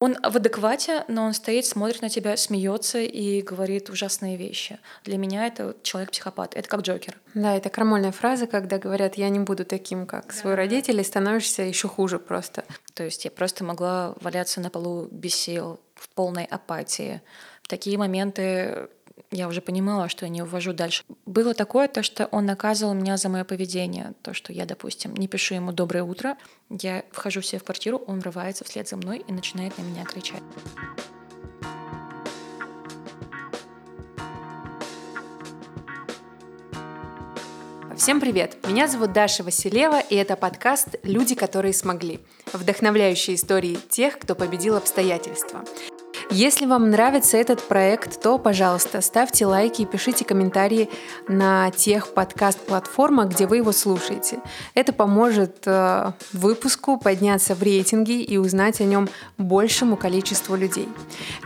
Он 0.00 0.16
в 0.22 0.34
адеквате, 0.34 1.04
но 1.08 1.24
он 1.24 1.34
стоит, 1.34 1.66
смотрит 1.66 2.00
на 2.00 2.08
тебя, 2.08 2.34
смеется 2.38 3.00
и 3.00 3.42
говорит 3.42 3.90
ужасные 3.90 4.38
вещи. 4.38 4.78
Для 5.04 5.18
меня 5.18 5.46
это 5.46 5.76
человек-психопат. 5.82 6.56
Это 6.56 6.66
как 6.68 6.80
Джокер. 6.80 7.20
Да, 7.34 7.54
это 7.54 7.68
крамольная 7.68 8.10
фраза, 8.10 8.46
когда 8.46 8.78
говорят, 8.78 9.16
я 9.16 9.28
не 9.28 9.40
буду 9.40 9.66
таким, 9.66 10.06
как 10.06 10.28
да. 10.28 10.32
свой 10.32 10.54
родитель, 10.54 10.98
и 10.98 11.04
становишься 11.04 11.62
еще 11.62 11.86
хуже 11.86 12.18
просто. 12.18 12.64
То 12.94 13.04
есть 13.04 13.26
я 13.26 13.30
просто 13.30 13.62
могла 13.62 14.14
валяться 14.22 14.62
на 14.62 14.70
полу 14.70 15.06
без 15.10 15.34
сил, 15.34 15.78
в 15.94 16.08
полной 16.08 16.46
апатии. 16.46 17.20
В 17.62 17.68
такие 17.68 17.98
моменты 17.98 18.88
я 19.30 19.48
уже 19.48 19.60
понимала, 19.60 20.08
что 20.08 20.24
я 20.24 20.30
не 20.30 20.42
увожу 20.42 20.72
дальше. 20.72 21.04
Было 21.26 21.54
такое, 21.54 21.88
то, 21.88 22.02
что 22.02 22.26
он 22.26 22.46
наказывал 22.46 22.94
меня 22.94 23.16
за 23.16 23.28
мое 23.28 23.44
поведение. 23.44 24.14
То, 24.22 24.34
что 24.34 24.52
я, 24.52 24.66
допустим, 24.66 25.14
не 25.14 25.28
пишу 25.28 25.54
ему 25.54 25.72
«доброе 25.72 26.02
утро», 26.02 26.36
я 26.68 27.04
вхожу 27.12 27.42
себе 27.42 27.58
в 27.58 27.64
квартиру, 27.64 28.02
он 28.06 28.20
врывается 28.20 28.64
вслед 28.64 28.88
за 28.88 28.96
мной 28.96 29.24
и 29.26 29.32
начинает 29.32 29.76
на 29.78 29.82
меня 29.82 30.04
кричать. 30.04 30.42
Всем 38.00 38.18
привет! 38.18 38.56
Меня 38.66 38.88
зовут 38.88 39.12
Даша 39.12 39.44
Василева, 39.44 40.00
и 40.00 40.14
это 40.14 40.34
подкаст 40.34 40.96
«Люди, 41.02 41.34
которые 41.34 41.74
смогли». 41.74 42.20
Вдохновляющие 42.50 43.36
истории 43.36 43.78
тех, 43.90 44.18
кто 44.18 44.34
победил 44.34 44.76
обстоятельства. 44.76 45.62
Если 46.32 46.64
вам 46.64 46.90
нравится 46.90 47.36
этот 47.36 47.60
проект, 47.60 48.22
то, 48.22 48.38
пожалуйста, 48.38 49.00
ставьте 49.00 49.46
лайки 49.46 49.82
и 49.82 49.84
пишите 49.84 50.24
комментарии 50.24 50.88
на 51.26 51.72
тех 51.72 52.14
подкаст-платформах, 52.14 53.30
где 53.30 53.48
вы 53.48 53.56
его 53.56 53.72
слушаете. 53.72 54.38
Это 54.74 54.92
поможет 54.92 55.62
э, 55.66 56.12
выпуску 56.32 56.98
подняться 56.98 57.56
в 57.56 57.62
рейтинге 57.64 58.22
и 58.22 58.36
узнать 58.36 58.80
о 58.80 58.84
нем 58.84 59.08
большему 59.38 59.96
количеству 59.96 60.54
людей. 60.54 60.88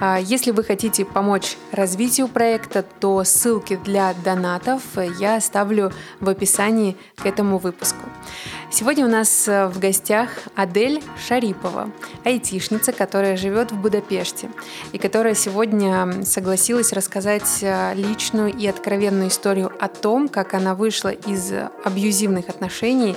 Э, 0.02 0.18
если 0.20 0.50
вы 0.50 0.62
хотите 0.62 1.06
помочь 1.06 1.56
развитию 1.72 2.28
проекта, 2.28 2.84
то 3.00 3.24
ссылки 3.24 3.76
для 3.76 4.12
донатов 4.22 4.82
я 5.18 5.36
оставлю 5.36 5.94
в 6.20 6.28
описании 6.28 6.94
к 7.16 7.24
этому 7.24 7.56
выпуску. 7.56 8.04
Сегодня 8.74 9.06
у 9.06 9.08
нас 9.08 9.46
э, 9.46 9.68
в 9.68 9.78
гостях 9.78 10.30
Адель 10.56 11.00
Шарипова, 11.28 11.92
айтишница, 12.24 12.90
которая 12.90 13.36
живет 13.36 13.70
в 13.70 13.80
Будапеште 13.80 14.50
и 14.90 14.98
которая 14.98 15.36
сегодня 15.36 16.24
согласилась 16.24 16.92
рассказать 16.92 17.60
э, 17.62 17.94
личную 17.94 18.52
и 18.52 18.66
откровенную 18.66 19.28
историю 19.28 19.70
о 19.78 19.86
том, 19.86 20.28
как 20.28 20.54
она 20.54 20.74
вышла 20.74 21.10
из 21.10 21.52
абьюзивных 21.84 22.48
отношений, 22.48 23.16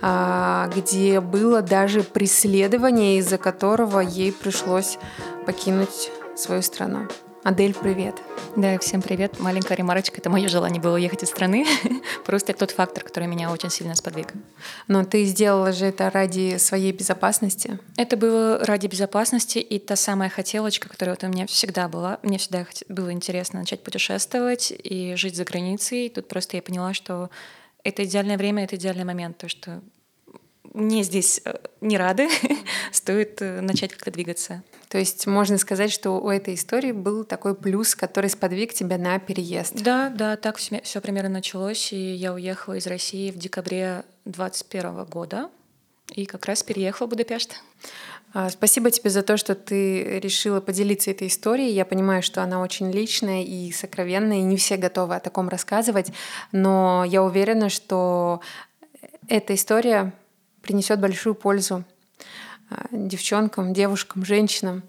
а, 0.00 0.70
где 0.74 1.20
было 1.20 1.60
даже 1.60 2.02
преследование, 2.02 3.18
из-за 3.18 3.36
которого 3.36 4.00
ей 4.00 4.32
пришлось 4.32 4.96
покинуть 5.44 6.10
свою 6.34 6.62
страну. 6.62 7.08
Адель, 7.44 7.74
привет. 7.74 8.22
Да, 8.56 8.78
всем 8.78 9.02
привет. 9.02 9.38
Маленькая 9.38 9.74
ремарочка. 9.74 10.16
Это 10.16 10.30
мое 10.30 10.48
желание 10.48 10.80
было 10.80 10.94
уехать 10.94 11.24
из 11.24 11.28
страны. 11.28 11.66
Просто 12.24 12.54
тот 12.54 12.70
фактор, 12.70 13.04
который 13.04 13.28
меня 13.28 13.52
очень 13.52 13.68
сильно 13.68 13.94
сподвиг. 13.94 14.32
Но 14.88 15.04
ты 15.04 15.26
сделала 15.26 15.70
же 15.72 15.84
это 15.84 16.08
ради 16.08 16.56
своей 16.56 16.90
безопасности? 16.90 17.78
Это 17.98 18.16
было 18.16 18.64
ради 18.64 18.86
безопасности 18.86 19.58
и 19.58 19.78
та 19.78 19.94
самая 19.94 20.30
хотелочка, 20.30 20.88
которая 20.88 21.16
вот 21.16 21.24
у 21.24 21.30
меня 21.30 21.46
всегда 21.46 21.86
была. 21.86 22.18
Мне 22.22 22.38
всегда 22.38 22.66
было 22.88 23.12
интересно 23.12 23.58
начать 23.58 23.82
путешествовать 23.82 24.72
и 24.82 25.14
жить 25.16 25.36
за 25.36 25.44
границей. 25.44 26.08
Тут 26.08 26.28
просто 26.28 26.56
я 26.56 26.62
поняла, 26.62 26.94
что 26.94 27.28
это 27.82 28.04
идеальное 28.04 28.38
время, 28.38 28.64
это 28.64 28.76
идеальный 28.76 29.04
момент, 29.04 29.36
то, 29.36 29.50
что 29.50 29.82
мне 30.72 31.02
здесь 31.02 31.42
э, 31.44 31.54
не 31.82 31.98
рады, 31.98 32.30
стоит 32.90 33.42
э, 33.42 33.60
начать 33.60 33.92
как-то 33.92 34.10
двигаться. 34.10 34.62
То 34.94 34.98
есть 35.00 35.26
можно 35.26 35.58
сказать, 35.58 35.90
что 35.90 36.20
у 36.20 36.30
этой 36.30 36.54
истории 36.54 36.92
был 36.92 37.24
такой 37.24 37.56
плюс, 37.56 37.96
который 37.96 38.30
сподвиг 38.30 38.72
тебя 38.72 38.96
на 38.96 39.18
переезд. 39.18 39.82
Да, 39.82 40.08
да, 40.08 40.36
так 40.36 40.56
все, 40.56 41.00
примерно 41.00 41.30
началось, 41.30 41.92
и 41.92 42.14
я 42.14 42.32
уехала 42.32 42.74
из 42.74 42.86
России 42.86 43.32
в 43.32 43.36
декабре 43.36 44.04
2021 44.24 45.04
года 45.06 45.50
и 46.14 46.26
как 46.26 46.46
раз 46.46 46.62
переехала 46.62 47.08
в 47.08 47.10
Будапешт. 47.10 47.60
А, 48.34 48.48
спасибо 48.50 48.88
тебе 48.92 49.10
за 49.10 49.24
то, 49.24 49.36
что 49.36 49.56
ты 49.56 50.20
решила 50.20 50.60
поделиться 50.60 51.10
этой 51.10 51.26
историей. 51.26 51.72
Я 51.72 51.84
понимаю, 51.84 52.22
что 52.22 52.44
она 52.44 52.60
очень 52.60 52.92
личная 52.92 53.42
и 53.42 53.72
сокровенная, 53.72 54.36
и 54.36 54.42
не 54.42 54.56
все 54.56 54.76
готовы 54.76 55.16
о 55.16 55.20
таком 55.20 55.48
рассказывать, 55.48 56.12
но 56.52 57.04
я 57.04 57.24
уверена, 57.24 57.68
что 57.68 58.40
эта 59.26 59.56
история 59.56 60.12
принесет 60.62 61.00
большую 61.00 61.34
пользу 61.34 61.84
девчонкам, 62.90 63.72
девушкам, 63.72 64.24
женщинам 64.24 64.82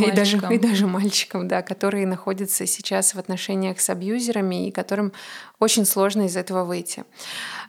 и, 0.00 0.04
и 0.08 0.10
даже, 0.12 0.38
и 0.50 0.58
даже 0.58 0.86
мальчикам, 0.86 1.48
да, 1.48 1.62
которые 1.62 2.06
находятся 2.06 2.66
сейчас 2.66 3.14
в 3.14 3.18
отношениях 3.18 3.80
с 3.80 3.90
абьюзерами 3.90 4.68
и 4.68 4.70
которым 4.70 5.12
очень 5.58 5.84
сложно 5.84 6.22
из 6.22 6.36
этого 6.36 6.64
выйти. 6.64 7.04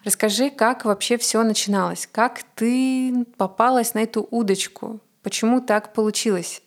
Расскажи, 0.03 0.49
как 0.49 0.85
вообще 0.85 1.17
все 1.17 1.43
начиналось, 1.43 2.07
как 2.11 2.41
ты 2.55 3.25
попалась 3.37 3.93
на 3.93 3.99
эту 3.99 4.27
удочку, 4.29 4.99
почему 5.23 5.61
так 5.61 5.93
получилось? 5.93 6.61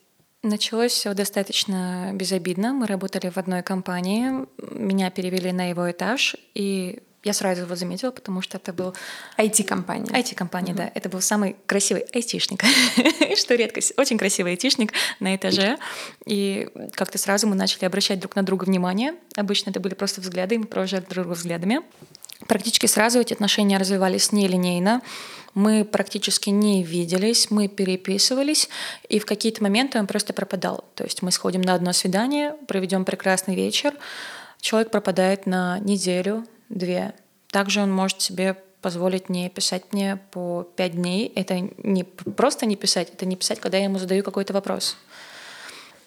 Началось 0.45 0.91
все 0.91 1.15
достаточно 1.15 2.11
безобидно. 2.15 2.73
Мы 2.73 2.89
работали 2.89 3.31
в 3.31 3.37
одной 3.37 3.63
компании, 3.63 4.45
меня 4.73 5.11
перевели 5.11 5.53
на 5.53 5.71
его 5.71 5.89
этаж, 5.89 6.35
и 6.55 7.01
я 7.25 7.33
сразу 7.33 7.63
его 7.63 7.77
заметила, 7.77 8.11
потому 8.11 8.43
что 8.43 8.57
это 8.57 8.73
был... 8.73 8.95
IT-компания. 9.39 10.11
IT-компания, 10.11 10.73
mm-hmm. 10.73 10.77
да. 10.77 10.91
Это 10.95 11.09
был 11.09 11.21
самый 11.21 11.57
красивый 11.67 12.05
айтишник, 12.13 12.65
что 13.37 13.55
редкость. 13.55 13.93
Очень 13.97 14.19
красивый 14.19 14.53
айтишник 14.53 14.93
на 15.21 15.37
этаже. 15.37 15.79
И 16.27 16.69
как-то 16.95 17.19
сразу 17.19 17.47
мы 17.47 17.55
начали 17.55 17.85
обращать 17.85 18.19
друг 18.19 18.35
на 18.35 18.43
друга 18.43 18.65
внимание. 18.65 19.15
Обычно 19.37 19.71
это 19.71 19.79
были 19.79 19.95
просто 19.95 20.21
взгляды, 20.21 20.57
и 20.57 20.59
мы 20.59 20.67
провожали 20.67 21.03
друг 21.03 21.25
друга 21.25 21.37
взглядами. 21.37 21.81
Практически 22.49 22.87
сразу 22.87 23.21
эти 23.21 23.33
отношения 23.33 23.79
развивались 23.79 24.33
нелинейно. 24.33 25.01
Мы 25.55 25.85
практически 25.85 26.51
не 26.51 26.83
виделись, 26.83 27.51
мы 27.51 27.69
переписывались, 27.69 28.69
и 29.09 29.19
в 29.19 29.27
какие-то 29.27 29.63
моменты 29.63 29.99
он 29.99 30.07
просто 30.07 30.33
пропадал. 30.33 30.85
То 30.95 31.05
есть 31.05 31.23
мы 31.23 31.31
сходим 31.31 31.61
на 31.61 31.75
одно 31.75 31.93
свидание, 31.93 32.57
проведем 32.67 33.05
прекрасный 33.05 33.55
вечер, 33.55 33.95
человек 34.61 34.91
пропадает 34.91 35.45
на 35.45 35.79
неделю, 35.81 36.47
две. 36.69 37.15
Также 37.51 37.81
он 37.81 37.93
может 37.93 38.21
себе 38.21 38.57
позволить 38.81 39.29
не 39.29 39.49
писать 39.49 39.93
мне 39.93 40.19
по 40.33 40.67
пять 40.77 40.93
дней. 40.93 41.33
Это 41.35 41.61
не 41.61 42.05
просто 42.05 42.67
не 42.67 42.77
писать, 42.77 43.11
это 43.13 43.27
не 43.27 43.37
писать, 43.37 43.61
когда 43.61 43.79
я 43.79 43.85
ему 43.85 43.99
задаю 43.99 44.23
какой-то 44.23 44.53
вопрос. 44.53 44.97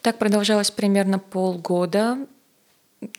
Так 0.02 0.18
продолжалось 0.18 0.70
примерно 0.72 1.18
полгода 1.18 2.18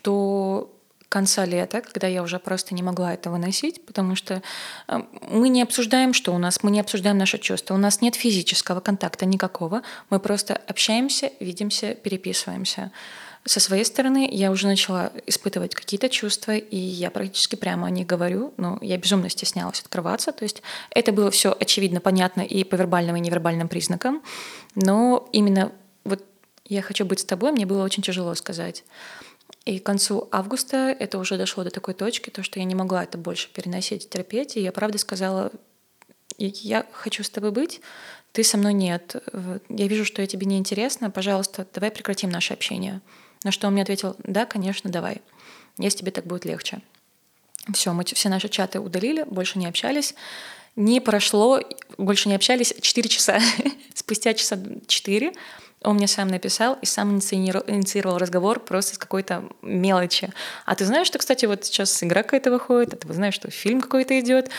до 0.05 0.71
конца 1.09 1.45
лета, 1.45 1.81
когда 1.81 2.07
я 2.07 2.23
уже 2.23 2.39
просто 2.39 2.75
не 2.75 2.83
могла 2.83 3.15
это 3.15 3.31
выносить, 3.31 3.85
потому 3.87 4.17
что 4.17 4.43
э, 4.89 5.03
мы 5.31 5.49
не 5.49 5.63
обсуждаем, 5.63 6.13
что 6.13 6.35
у 6.35 6.39
нас, 6.39 6.63
мы 6.63 6.71
не 6.71 6.81
обсуждаем 6.81 7.17
наши 7.17 7.39
чувства, 7.39 7.75
у 7.75 7.79
нас 7.79 8.01
нет 8.03 8.17
физического 8.17 8.81
контакта 8.81 9.25
никакого, 9.25 9.83
мы 10.11 10.19
просто 10.19 10.61
общаемся, 10.67 11.31
видимся, 11.41 11.95
переписываемся. 11.95 12.91
Со 13.47 13.61
своей 13.61 13.85
стороны 13.85 14.29
я 14.31 14.51
уже 14.51 14.67
начала 14.67 15.13
испытывать 15.25 15.73
какие-то 15.73 16.09
чувства, 16.09 16.57
и 16.57 16.77
я 16.77 17.13
практически 17.13 17.55
прямо 17.55 17.87
о 17.87 17.91
них 17.91 18.05
говорю, 18.05 18.53
но 18.57 18.77
я 18.83 18.99
безумно 18.99 19.31
стеснялась 19.31 19.81
открываться. 19.81 20.33
То 20.33 20.45
есть 20.45 20.63
это 20.91 21.13
было 21.13 21.31
все 21.31 21.57
очевидно, 21.59 22.01
понятно 22.01 22.41
и 22.41 22.65
по 22.65 22.75
вербальным, 22.75 23.15
и 23.15 23.21
невербальным 23.21 23.69
признакам. 23.69 24.21
Но 24.75 25.29
именно 25.33 25.71
вот 26.03 26.25
я 26.65 26.83
хочу 26.83 27.07
быть 27.07 27.21
с 27.21 27.25
тобой, 27.25 27.53
мне 27.53 27.67
было 27.67 27.85
очень 27.85 28.03
тяжело 28.03 28.35
сказать. 28.35 28.83
И 29.65 29.79
к 29.79 29.87
концу 29.87 30.29
августа 30.33 30.77
это 30.99 31.17
уже 31.19 31.39
дошло 31.39 31.63
до 31.63 31.71
такой 31.71 31.95
точки, 31.95 32.31
то, 32.31 32.43
что 32.43 32.59
я 32.59 32.65
не 32.65 32.75
могла 32.75 33.05
это 33.05 33.17
больше 33.17 33.49
переносить, 33.53 34.11
терпеть. 34.11 34.57
И 34.57 34.61
я 34.61 34.73
правда 34.73 34.99
сказала, 34.99 35.53
я 36.37 36.85
хочу 36.91 37.23
с 37.23 37.31
тобой 37.31 37.53
быть, 37.53 37.81
ты 38.33 38.43
со 38.43 38.59
мной 38.59 38.73
нет. 38.73 39.15
Я 39.69 39.87
вижу, 39.87 40.05
что 40.05 40.21
я 40.21 40.27
тебе 40.27 40.47
не 40.47 40.59
интересна, 40.59 41.13
пожалуйста, 41.13 41.65
давай 41.73 41.93
прекратим 41.93 42.31
наше 42.31 42.53
общение. 42.53 43.01
На 43.45 43.53
что 43.53 43.67
он 43.67 43.75
мне 43.75 43.83
ответил, 43.83 44.17
да, 44.19 44.47
конечно, 44.47 44.91
давай, 44.91 45.23
если 45.79 45.99
тебе 45.99 46.11
так 46.11 46.27
будет 46.27 46.45
легче. 46.45 46.81
Все, 47.73 47.93
мы 47.93 48.05
все 48.05 48.29
наши 48.29 48.49
чаты 48.49 48.81
удалили, 48.81 49.25
больше 49.25 49.59
не 49.59 49.67
общались. 49.67 50.15
Не 50.77 51.01
прошло, 51.01 51.61
больше 51.99 52.29
не 52.29 52.35
общались 52.35 52.75
4 52.81 53.09
часа. 53.09 53.41
Спустя 53.95 54.35
часа 54.35 54.59
4 54.87 55.33
он 55.83 55.97
мне 55.97 56.09
сам 56.09 56.29
написал 56.29 56.79
и 56.83 56.87
сам 56.87 57.19
инициировал 57.19 58.19
разговор 58.19 58.61
просто 58.61 58.95
с 58.95 58.99
какой-то 58.99 59.45
мелочи. 59.63 60.33
А 60.65 60.75
ты 60.75 60.85
знаешь, 60.85 61.07
что, 61.07 61.19
кстати, 61.19 61.47
вот 61.47 61.65
сейчас 61.65 62.03
игра 62.03 62.23
какая-то 62.23 62.51
выходит, 62.51 62.95
а 62.95 62.97
ты 62.97 63.13
знаешь, 63.13 63.35
что 63.35 63.51
фильм 63.51 63.81
какой-то 63.81 64.19
идет. 64.19 64.51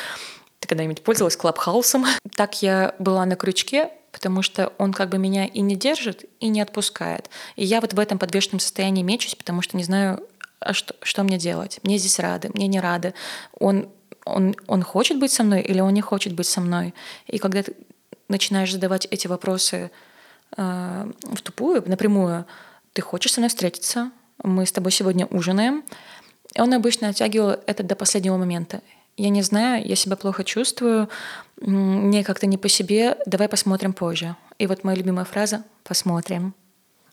Ты 0.59 0.67
когда-нибудь 0.67 1.03
пользовалась 1.03 1.37
Клабхаусом? 1.37 2.05
Так 2.35 2.61
я 2.61 2.95
была 2.99 3.25
на 3.25 3.35
крючке, 3.35 3.91
потому 4.17 4.41
что 4.41 4.73
он 4.79 4.93
как 4.93 5.09
бы 5.09 5.19
меня 5.19 5.45
и 5.45 5.61
не 5.61 5.75
держит, 5.75 6.25
и 6.39 6.47
не 6.47 6.59
отпускает. 6.59 7.29
И 7.55 7.63
я 7.63 7.81
вот 7.81 7.93
в 7.93 7.99
этом 7.99 8.17
подвешенном 8.17 8.59
состоянии 8.59 9.03
мечусь, 9.03 9.35
потому 9.35 9.61
что 9.61 9.77
не 9.77 9.83
знаю, 9.83 10.23
а 10.59 10.73
что, 10.73 10.95
что 11.03 11.21
мне 11.21 11.37
делать. 11.37 11.79
Мне 11.83 11.99
здесь 11.99 12.17
рады, 12.17 12.49
мне 12.55 12.65
не 12.65 12.79
рады. 12.79 13.13
Он, 13.59 13.87
он, 14.25 14.55
он 14.65 14.81
хочет 14.81 15.19
быть 15.19 15.31
со 15.31 15.43
мной 15.43 15.61
или 15.61 15.81
он 15.81 15.93
не 15.93 16.01
хочет 16.01 16.33
быть 16.33 16.47
со 16.47 16.61
мной? 16.61 16.95
И 17.27 17.37
когда 17.37 17.61
ты 17.61 17.75
начинаешь 18.27 18.71
задавать 18.71 19.07
эти 19.11 19.27
вопросы 19.27 19.91
э, 20.57 21.11
в 21.21 21.41
тупую, 21.43 21.83
напрямую, 21.85 22.47
ты 22.93 23.03
хочешь 23.03 23.33
со 23.33 23.39
мной 23.39 23.49
встретиться, 23.49 24.09
мы 24.43 24.65
с 24.65 24.71
тобой 24.71 24.91
сегодня 24.91 25.27
ужинаем. 25.27 25.83
Он 26.57 26.73
обычно 26.73 27.09
оттягивал 27.09 27.51
это 27.67 27.83
до 27.83 27.95
последнего 27.95 28.37
момента. 28.37 28.81
Я 29.17 29.29
не 29.29 29.41
знаю, 29.41 29.83
я 29.85 29.95
себя 29.95 30.15
плохо 30.15 30.43
чувствую, 30.43 31.09
мне 31.59 32.23
как-то 32.23 32.45
не 32.45 32.57
по 32.57 32.69
себе, 32.69 33.17
давай 33.25 33.49
посмотрим 33.49 33.93
позже. 33.93 34.35
И 34.59 34.67
вот 34.67 34.83
моя 34.83 34.97
любимая 34.97 35.25
фраза 35.25 35.63
«посмотрим». 35.83 36.53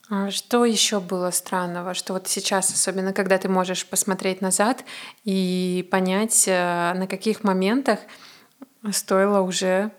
А 0.07 0.29
что 0.29 0.65
еще 0.65 0.99
было 0.99 1.31
странного, 1.31 1.95
что 1.95 2.13
вот 2.13 2.27
сейчас, 2.27 2.71
особенно 2.71 3.11
когда 3.11 3.39
ты 3.39 3.49
можешь 3.49 3.87
посмотреть 3.87 4.39
назад 4.39 4.83
и 5.23 5.87
понять, 5.89 6.43
э, 6.47 6.93
на 6.93 7.07
каких 7.07 7.43
моментах 7.43 7.99
стоило 8.91 9.41
уже 9.41 9.91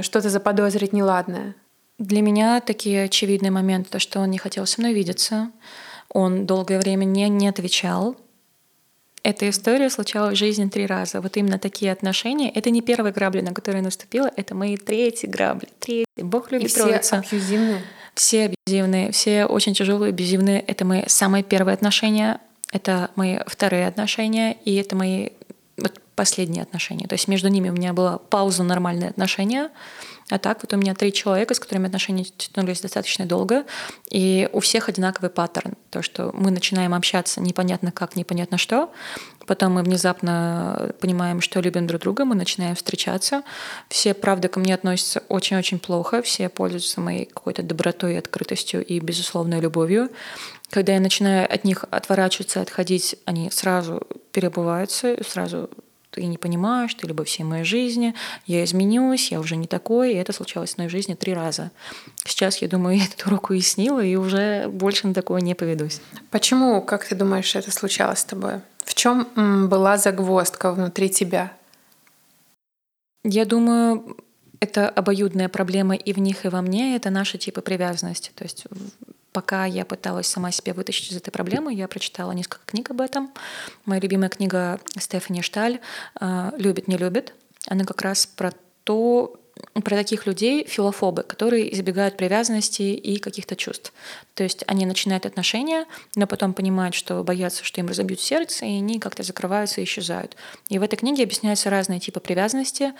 что-то 0.00 0.30
заподозрить 0.30 0.94
неладное? 0.94 1.54
Для 1.98 2.22
меня 2.22 2.60
такие 2.60 3.04
очевидные 3.04 3.50
моменты, 3.50 3.90
то, 3.90 3.98
что 3.98 4.20
он 4.20 4.30
не 4.30 4.38
хотел 4.38 4.64
со 4.64 4.80
мной 4.80 4.94
видеться, 4.94 5.50
он 6.08 6.46
долгое 6.46 6.78
время 6.78 7.04
не, 7.04 7.28
не 7.28 7.48
отвечал, 7.48 8.16
эта 9.28 9.50
история 9.50 9.90
случалась 9.90 10.36
в 10.36 10.38
жизни 10.38 10.70
три 10.70 10.86
раза. 10.86 11.20
Вот 11.20 11.36
именно 11.36 11.58
такие 11.58 11.92
отношения. 11.92 12.48
Это 12.50 12.70
не 12.70 12.80
первая 12.80 13.12
грабли, 13.12 13.42
на 13.42 13.52
которую 13.52 13.80
я 13.80 13.84
наступила, 13.84 14.30
это 14.36 14.54
мои 14.54 14.78
третьи 14.78 15.26
грабли. 15.26 15.68
Третьи. 15.80 16.06
Бог 16.16 16.50
любит 16.50 16.68
И 16.68 16.70
все 16.70 16.84
троица. 16.84 17.18
абьюзивные? 17.18 17.82
Все 18.14 18.50
абьюзивные, 18.66 19.12
все 19.12 19.44
очень 19.44 19.74
тяжелые, 19.74 20.10
абьюзивные. 20.10 20.60
Это 20.60 20.86
мои 20.86 21.02
самые 21.08 21.44
первые 21.44 21.74
отношения, 21.74 22.40
это 22.72 23.10
мои 23.16 23.36
вторые 23.46 23.86
отношения, 23.86 24.56
и 24.64 24.74
это 24.76 24.96
мои 24.96 25.28
вот 25.76 26.00
последние 26.14 26.62
отношения. 26.62 27.06
То 27.06 27.12
есть 27.12 27.28
между 27.28 27.48
ними 27.48 27.68
у 27.68 27.74
меня 27.74 27.92
была 27.92 28.16
пауза 28.16 28.62
нормальные 28.62 29.10
отношения, 29.10 29.68
а 30.30 30.38
так 30.38 30.62
вот 30.62 30.72
у 30.72 30.76
меня 30.76 30.94
три 30.94 31.12
человека, 31.12 31.54
с 31.54 31.60
которыми 31.60 31.86
отношения 31.86 32.24
тянулись 32.24 32.80
достаточно 32.80 33.26
долго, 33.26 33.64
и 34.10 34.48
у 34.52 34.60
всех 34.60 34.88
одинаковый 34.88 35.30
паттерн. 35.30 35.74
То, 35.90 36.02
что 36.02 36.30
мы 36.34 36.50
начинаем 36.50 36.94
общаться 36.94 37.40
непонятно 37.40 37.92
как, 37.92 38.16
непонятно 38.16 38.58
что, 38.58 38.92
потом 39.46 39.72
мы 39.72 39.82
внезапно 39.82 40.92
понимаем, 41.00 41.40
что 41.40 41.60
любим 41.60 41.86
друг 41.86 42.02
друга, 42.02 42.24
мы 42.24 42.34
начинаем 42.34 42.74
встречаться. 42.74 43.42
Все, 43.88 44.12
правда, 44.12 44.48
ко 44.48 44.60
мне 44.60 44.74
относятся 44.74 45.22
очень-очень 45.28 45.78
плохо, 45.78 46.22
все 46.22 46.48
пользуются 46.48 47.00
моей 47.00 47.24
какой-то 47.24 47.62
добротой, 47.62 48.18
открытостью 48.18 48.84
и 48.84 49.00
безусловной 49.00 49.60
любовью. 49.60 50.10
Когда 50.68 50.92
я 50.92 51.00
начинаю 51.00 51.52
от 51.52 51.64
них 51.64 51.86
отворачиваться, 51.90 52.60
отходить, 52.60 53.16
они 53.24 53.50
сразу 53.50 54.06
перебываются, 54.32 55.16
сразу 55.24 55.70
ты 56.18 56.26
не 56.26 56.36
понимаешь, 56.36 56.94
ты 56.94 57.06
любовь 57.06 57.28
всей 57.28 57.44
моей 57.44 57.64
жизни, 57.64 58.12
я 58.46 58.64
изменюсь, 58.64 59.30
я 59.30 59.38
уже 59.38 59.54
не 59.54 59.68
такой, 59.68 60.12
и 60.12 60.16
это 60.16 60.32
случалось 60.32 60.74
в 60.74 60.78
моей 60.78 60.90
жизни 60.90 61.14
три 61.14 61.32
раза. 61.32 61.70
Сейчас, 62.24 62.58
я 62.58 62.68
думаю, 62.68 62.96
я 62.98 63.04
эту 63.04 63.28
уроку 63.28 63.52
уяснила, 63.52 64.04
и 64.04 64.16
уже 64.16 64.66
больше 64.68 65.06
на 65.06 65.14
такое 65.14 65.40
не 65.40 65.54
поведусь. 65.54 66.00
Почему, 66.30 66.82
как 66.82 67.04
ты 67.04 67.14
думаешь, 67.14 67.54
это 67.54 67.70
случалось 67.70 68.18
с 68.18 68.24
тобой? 68.24 68.60
В 68.84 68.94
чем 68.94 69.68
была 69.68 69.96
загвоздка 69.96 70.72
внутри 70.72 71.08
тебя? 71.08 71.52
Я 73.22 73.44
думаю, 73.44 74.16
это 74.58 74.88
обоюдная 74.88 75.48
проблема 75.48 75.94
и 75.94 76.12
в 76.12 76.18
них, 76.18 76.44
и 76.44 76.48
во 76.48 76.62
мне. 76.62 76.96
Это 76.96 77.10
наши 77.10 77.38
типы 77.38 77.60
привязанности. 77.60 78.32
То 78.34 78.44
есть 78.44 78.64
пока 79.32 79.64
я 79.66 79.84
пыталась 79.84 80.26
сама 80.26 80.50
себя 80.50 80.74
вытащить 80.74 81.12
из 81.12 81.16
этой 81.16 81.30
проблемы, 81.30 81.74
я 81.74 81.88
прочитала 81.88 82.32
несколько 82.32 82.64
книг 82.66 82.90
об 82.90 83.00
этом. 83.00 83.32
Моя 83.84 84.00
любимая 84.00 84.28
книга 84.28 84.80
Стефани 84.98 85.42
Шталь 85.42 85.80
э, 86.20 86.50
«Любит, 86.56 86.88
не 86.88 86.96
любит». 86.96 87.34
Она 87.66 87.84
как 87.84 88.02
раз 88.02 88.26
про 88.26 88.52
то, 88.84 89.38
про 89.74 89.96
таких 89.96 90.26
людей, 90.26 90.64
филофобы, 90.66 91.22
которые 91.22 91.72
избегают 91.74 92.16
привязанности 92.16 92.82
и 92.82 93.18
каких-то 93.18 93.56
чувств. 93.56 93.92
То 94.34 94.42
есть 94.42 94.64
они 94.66 94.86
начинают 94.86 95.26
отношения, 95.26 95.86
но 96.16 96.26
потом 96.26 96.54
понимают, 96.54 96.94
что 96.94 97.22
боятся, 97.22 97.64
что 97.64 97.80
им 97.80 97.88
разобьют 97.88 98.20
сердце, 98.20 98.64
и 98.64 98.78
они 98.78 98.98
как-то 98.98 99.22
закрываются 99.22 99.80
и 99.80 99.84
исчезают. 99.84 100.36
И 100.68 100.78
в 100.78 100.82
этой 100.82 100.96
книге 100.96 101.24
объясняются 101.24 101.70
разные 101.70 102.00
типы 102.00 102.20
привязанности. 102.20 102.94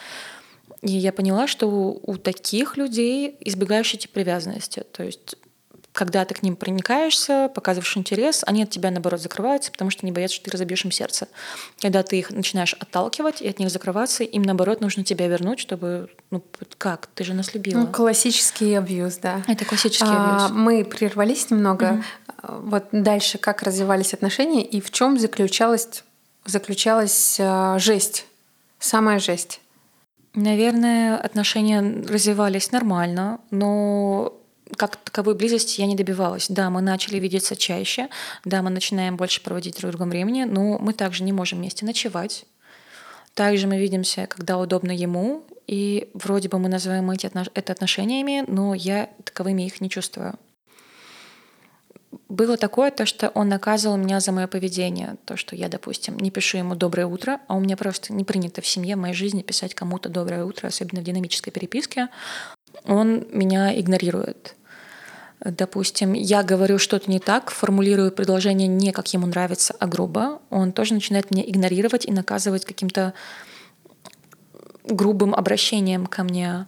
И 0.82 0.92
я 0.92 1.12
поняла, 1.12 1.46
что 1.46 1.66
у, 1.66 2.16
таких 2.18 2.76
людей 2.76 3.36
избегающий 3.40 3.98
тип 3.98 4.12
привязанности. 4.12 4.84
То 4.92 5.02
есть 5.02 5.36
когда 5.98 6.24
ты 6.24 6.32
к 6.32 6.44
ним 6.44 6.54
проникаешься, 6.54 7.50
показываешь 7.52 7.96
интерес, 7.96 8.44
они 8.46 8.62
от 8.62 8.70
тебя, 8.70 8.92
наоборот, 8.92 9.20
закрываются, 9.20 9.72
потому 9.72 9.90
что 9.90 10.06
они 10.06 10.12
боятся, 10.12 10.36
что 10.36 10.44
ты 10.44 10.52
разобьешь 10.52 10.84
им 10.84 10.92
сердце. 10.92 11.26
Когда 11.80 12.04
ты 12.04 12.20
их 12.20 12.30
начинаешь 12.30 12.72
отталкивать 12.74 13.42
и 13.42 13.48
от 13.48 13.58
них 13.58 13.68
закрываться, 13.68 14.22
им, 14.22 14.42
наоборот, 14.42 14.80
нужно 14.80 15.02
тебя 15.02 15.26
вернуть, 15.26 15.58
чтобы... 15.58 16.08
Ну, 16.30 16.40
как? 16.78 17.08
Ты 17.16 17.24
же 17.24 17.34
нас 17.34 17.52
любила. 17.52 17.80
Ну, 17.80 17.88
классический 17.88 18.76
абьюз, 18.76 19.16
да. 19.16 19.42
Это 19.48 19.64
классический 19.64 20.06
а, 20.08 20.46
абьюз. 20.46 20.52
Мы 20.52 20.84
прервались 20.84 21.50
немного. 21.50 22.04
Mm-hmm. 22.44 22.60
Вот 22.62 22.84
дальше 22.92 23.38
как 23.38 23.64
развивались 23.64 24.14
отношения 24.14 24.64
и 24.64 24.80
в 24.80 24.92
чем 24.92 25.18
заключалась, 25.18 26.04
заключалась 26.44 27.38
а, 27.40 27.76
жесть, 27.80 28.26
самая 28.78 29.18
жесть? 29.18 29.60
Наверное, 30.34 31.16
отношения 31.16 31.80
развивались 32.06 32.70
нормально, 32.70 33.40
но 33.50 34.37
как 34.76 34.96
таковой 34.96 35.34
близости 35.34 35.80
я 35.80 35.86
не 35.86 35.96
добивалась. 35.96 36.46
Да, 36.48 36.70
мы 36.70 36.80
начали 36.80 37.18
видеться 37.18 37.56
чаще, 37.56 38.08
да, 38.44 38.62
мы 38.62 38.70
начинаем 38.70 39.16
больше 39.16 39.42
проводить 39.42 39.78
друг 39.78 39.92
другом 39.92 40.10
времени, 40.10 40.44
но 40.44 40.78
мы 40.78 40.92
также 40.92 41.24
не 41.24 41.32
можем 41.32 41.58
вместе 41.58 41.84
ночевать. 41.84 42.44
Также 43.34 43.66
мы 43.66 43.78
видимся, 43.78 44.26
когда 44.26 44.58
удобно 44.58 44.90
ему, 44.90 45.44
и 45.66 46.10
вроде 46.14 46.48
бы 46.48 46.58
мы 46.58 46.68
называем 46.68 47.10
эти 47.10 47.30
это 47.54 47.72
отношениями, 47.72 48.44
но 48.48 48.74
я 48.74 49.10
таковыми 49.24 49.66
их 49.66 49.80
не 49.80 49.88
чувствую. 49.88 50.34
Было 52.28 52.56
такое, 52.56 52.90
то, 52.90 53.06
что 53.06 53.28
он 53.30 53.48
наказывал 53.48 53.96
меня 53.96 54.20
за 54.20 54.32
мое 54.32 54.46
поведение. 54.46 55.16
То, 55.24 55.36
что 55.36 55.54
я, 55.54 55.68
допустим, 55.68 56.16
не 56.18 56.30
пишу 56.30 56.58
ему 56.58 56.74
«доброе 56.74 57.06
утро», 57.06 57.40
а 57.48 57.54
у 57.54 57.60
меня 57.60 57.76
просто 57.76 58.12
не 58.12 58.24
принято 58.24 58.60
в 58.60 58.66
семье, 58.66 58.96
в 58.96 58.98
моей 58.98 59.14
жизни 59.14 59.42
писать 59.42 59.74
кому-то 59.74 60.08
«доброе 60.08 60.44
утро», 60.44 60.66
особенно 60.66 61.00
в 61.00 61.04
динамической 61.04 61.52
переписке. 61.52 62.08
Он 62.84 63.26
меня 63.30 63.78
игнорирует. 63.78 64.56
Допустим, 65.50 66.12
я 66.12 66.42
говорю 66.42 66.78
что-то 66.78 67.10
не 67.10 67.20
так, 67.20 67.50
формулирую 67.50 68.12
предложение 68.12 68.68
не 68.68 68.92
как 68.92 69.12
ему 69.12 69.26
нравится, 69.26 69.74
а 69.78 69.86
грубо, 69.86 70.40
он 70.50 70.72
тоже 70.72 70.94
начинает 70.94 71.30
меня 71.30 71.42
игнорировать 71.46 72.06
и 72.06 72.12
наказывать 72.12 72.64
каким-то 72.64 73.14
грубым 74.84 75.34
обращением 75.34 76.06
ко 76.06 76.24
мне. 76.24 76.66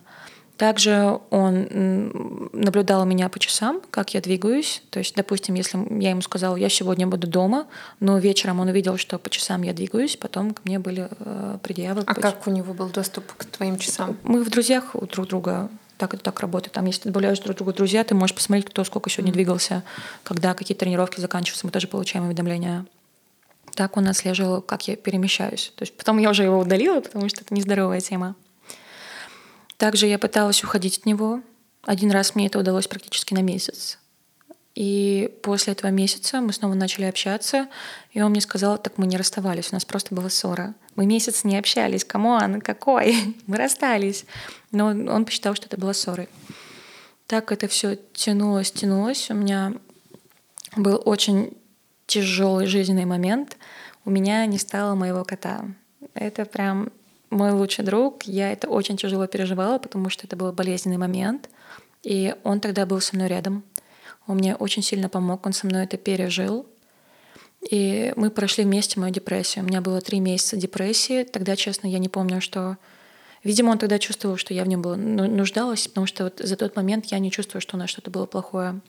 Также 0.56 1.18
он 1.30 2.50
наблюдал 2.52 3.06
меня 3.06 3.30
по 3.30 3.38
часам, 3.38 3.80
как 3.90 4.12
я 4.12 4.20
двигаюсь. 4.20 4.82
То 4.90 4.98
есть, 4.98 5.14
допустим, 5.14 5.54
если 5.54 5.78
я 6.02 6.10
ему 6.10 6.20
сказала, 6.20 6.54
я 6.54 6.68
сегодня 6.68 7.06
буду 7.06 7.26
дома, 7.26 7.66
но 7.98 8.18
вечером 8.18 8.60
он 8.60 8.68
увидел, 8.68 8.98
что 8.98 9.18
по 9.18 9.30
часам 9.30 9.62
я 9.62 9.72
двигаюсь, 9.72 10.18
потом 10.18 10.52
ко 10.52 10.60
мне 10.66 10.78
были 10.78 11.08
э, 11.18 11.58
предъявы. 11.62 12.02
А 12.06 12.14
как 12.14 12.46
у 12.46 12.50
него 12.50 12.74
был 12.74 12.90
доступ 12.90 13.24
к 13.38 13.46
твоим 13.46 13.78
часам? 13.78 14.18
Мы 14.22 14.44
в 14.44 14.50
друзьях 14.50 14.94
у 14.94 15.06
друг 15.06 15.28
друга 15.28 15.70
так 16.00 16.14
это 16.14 16.22
так 16.22 16.40
работает. 16.40 16.72
Там, 16.72 16.86
если 16.86 17.02
ты 17.02 17.08
добавляешь 17.10 17.38
друг 17.40 17.58
другу 17.58 17.74
друзья, 17.74 18.02
ты 18.04 18.14
можешь 18.14 18.34
посмотреть, 18.34 18.66
кто 18.70 18.82
сколько 18.84 19.10
сегодня 19.10 19.34
двигался, 19.34 19.84
когда 20.24 20.54
какие 20.54 20.74
тренировки 20.74 21.20
заканчиваются. 21.20 21.66
Мы 21.66 21.72
тоже 21.72 21.88
получаем 21.88 22.24
уведомления. 22.24 22.86
Так 23.74 23.98
он 23.98 24.08
отслеживал, 24.08 24.62
как 24.62 24.88
я 24.88 24.96
перемещаюсь. 24.96 25.74
То 25.76 25.82
есть 25.82 25.94
потом 25.94 26.16
я 26.16 26.30
уже 26.30 26.42
его 26.42 26.58
удалила, 26.58 27.00
потому 27.00 27.28
что 27.28 27.42
это 27.42 27.52
нездоровая 27.52 28.00
тема. 28.00 28.34
Также 29.76 30.06
я 30.06 30.18
пыталась 30.18 30.64
уходить 30.64 30.98
от 30.98 31.06
него. 31.06 31.42
Один 31.82 32.10
раз 32.10 32.34
мне 32.34 32.46
это 32.46 32.58
удалось 32.58 32.88
практически 32.88 33.34
на 33.34 33.42
месяц. 33.42 33.98
И 34.74 35.34
после 35.42 35.72
этого 35.72 35.90
месяца 35.90 36.40
мы 36.40 36.52
снова 36.52 36.74
начали 36.74 37.04
общаться, 37.04 37.68
и 38.12 38.22
он 38.22 38.30
мне 38.30 38.40
сказал, 38.40 38.78
так 38.78 38.98
мы 38.98 39.06
не 39.06 39.16
расставались, 39.16 39.72
у 39.72 39.74
нас 39.74 39.84
просто 39.84 40.14
была 40.14 40.30
ссора. 40.30 40.74
Мы 40.94 41.06
месяц 41.06 41.44
не 41.44 41.58
общались, 41.58 42.04
come 42.04 42.36
on, 42.36 42.60
какой? 42.60 43.36
мы 43.46 43.56
расстались. 43.56 44.24
Но 44.70 44.86
он 44.86 45.24
посчитал, 45.24 45.54
что 45.54 45.66
это 45.66 45.76
была 45.76 45.92
ссорой. 45.92 46.28
Так 47.26 47.52
это 47.52 47.68
все 47.68 47.96
тянулось, 48.12 48.72
тянулось. 48.72 49.30
У 49.30 49.34
меня 49.34 49.74
был 50.76 51.00
очень 51.04 51.56
тяжелый 52.06 52.66
жизненный 52.66 53.04
момент. 53.04 53.56
У 54.04 54.10
меня 54.10 54.46
не 54.46 54.58
стало 54.58 54.94
моего 54.94 55.24
кота. 55.24 55.64
Это 56.14 56.44
прям 56.44 56.90
мой 57.30 57.52
лучший 57.52 57.84
друг. 57.84 58.24
Я 58.24 58.52
это 58.52 58.68
очень 58.68 58.96
тяжело 58.96 59.26
переживала, 59.26 59.78
потому 59.78 60.10
что 60.10 60.26
это 60.26 60.36
был 60.36 60.52
болезненный 60.52 60.96
момент. 60.96 61.48
И 62.02 62.34
он 62.44 62.60
тогда 62.60 62.86
был 62.86 63.00
со 63.00 63.14
мной 63.14 63.28
рядом. 63.28 63.62
Он 64.30 64.36
мне 64.36 64.54
очень 64.54 64.82
сильно 64.82 65.08
помог, 65.08 65.44
он 65.44 65.52
со 65.52 65.66
мной 65.66 65.84
это 65.84 65.96
пережил. 65.96 66.66
И 67.68 68.12
мы 68.16 68.30
прошли 68.30 68.64
вместе 68.64 69.00
мою 69.00 69.12
депрессию. 69.12 69.64
У 69.64 69.68
меня 69.68 69.80
было 69.80 70.00
три 70.00 70.20
месяца 70.20 70.56
депрессии. 70.56 71.24
Тогда, 71.24 71.56
честно, 71.56 71.88
я 71.88 71.98
не 71.98 72.08
помню, 72.08 72.40
что... 72.40 72.78
Видимо, 73.42 73.70
он 73.70 73.78
тогда 73.78 73.98
чувствовал, 73.98 74.36
что 74.36 74.54
я 74.54 74.64
в 74.64 74.68
нем 74.68 74.82
была 74.82 74.96
ну, 74.96 75.26
нуждалась, 75.26 75.88
потому 75.88 76.06
что 76.06 76.24
вот 76.24 76.38
за 76.38 76.56
тот 76.56 76.76
момент 76.76 77.06
я 77.06 77.18
не 77.18 77.30
чувствую, 77.30 77.60
что 77.60 77.76
у 77.76 77.78
нас 77.78 77.90
что-то 77.90 78.10
было 78.10 78.26
плохое. 78.26 78.80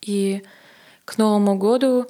И 0.00 0.42
к 1.04 1.16
Новому 1.16 1.56
году 1.56 2.06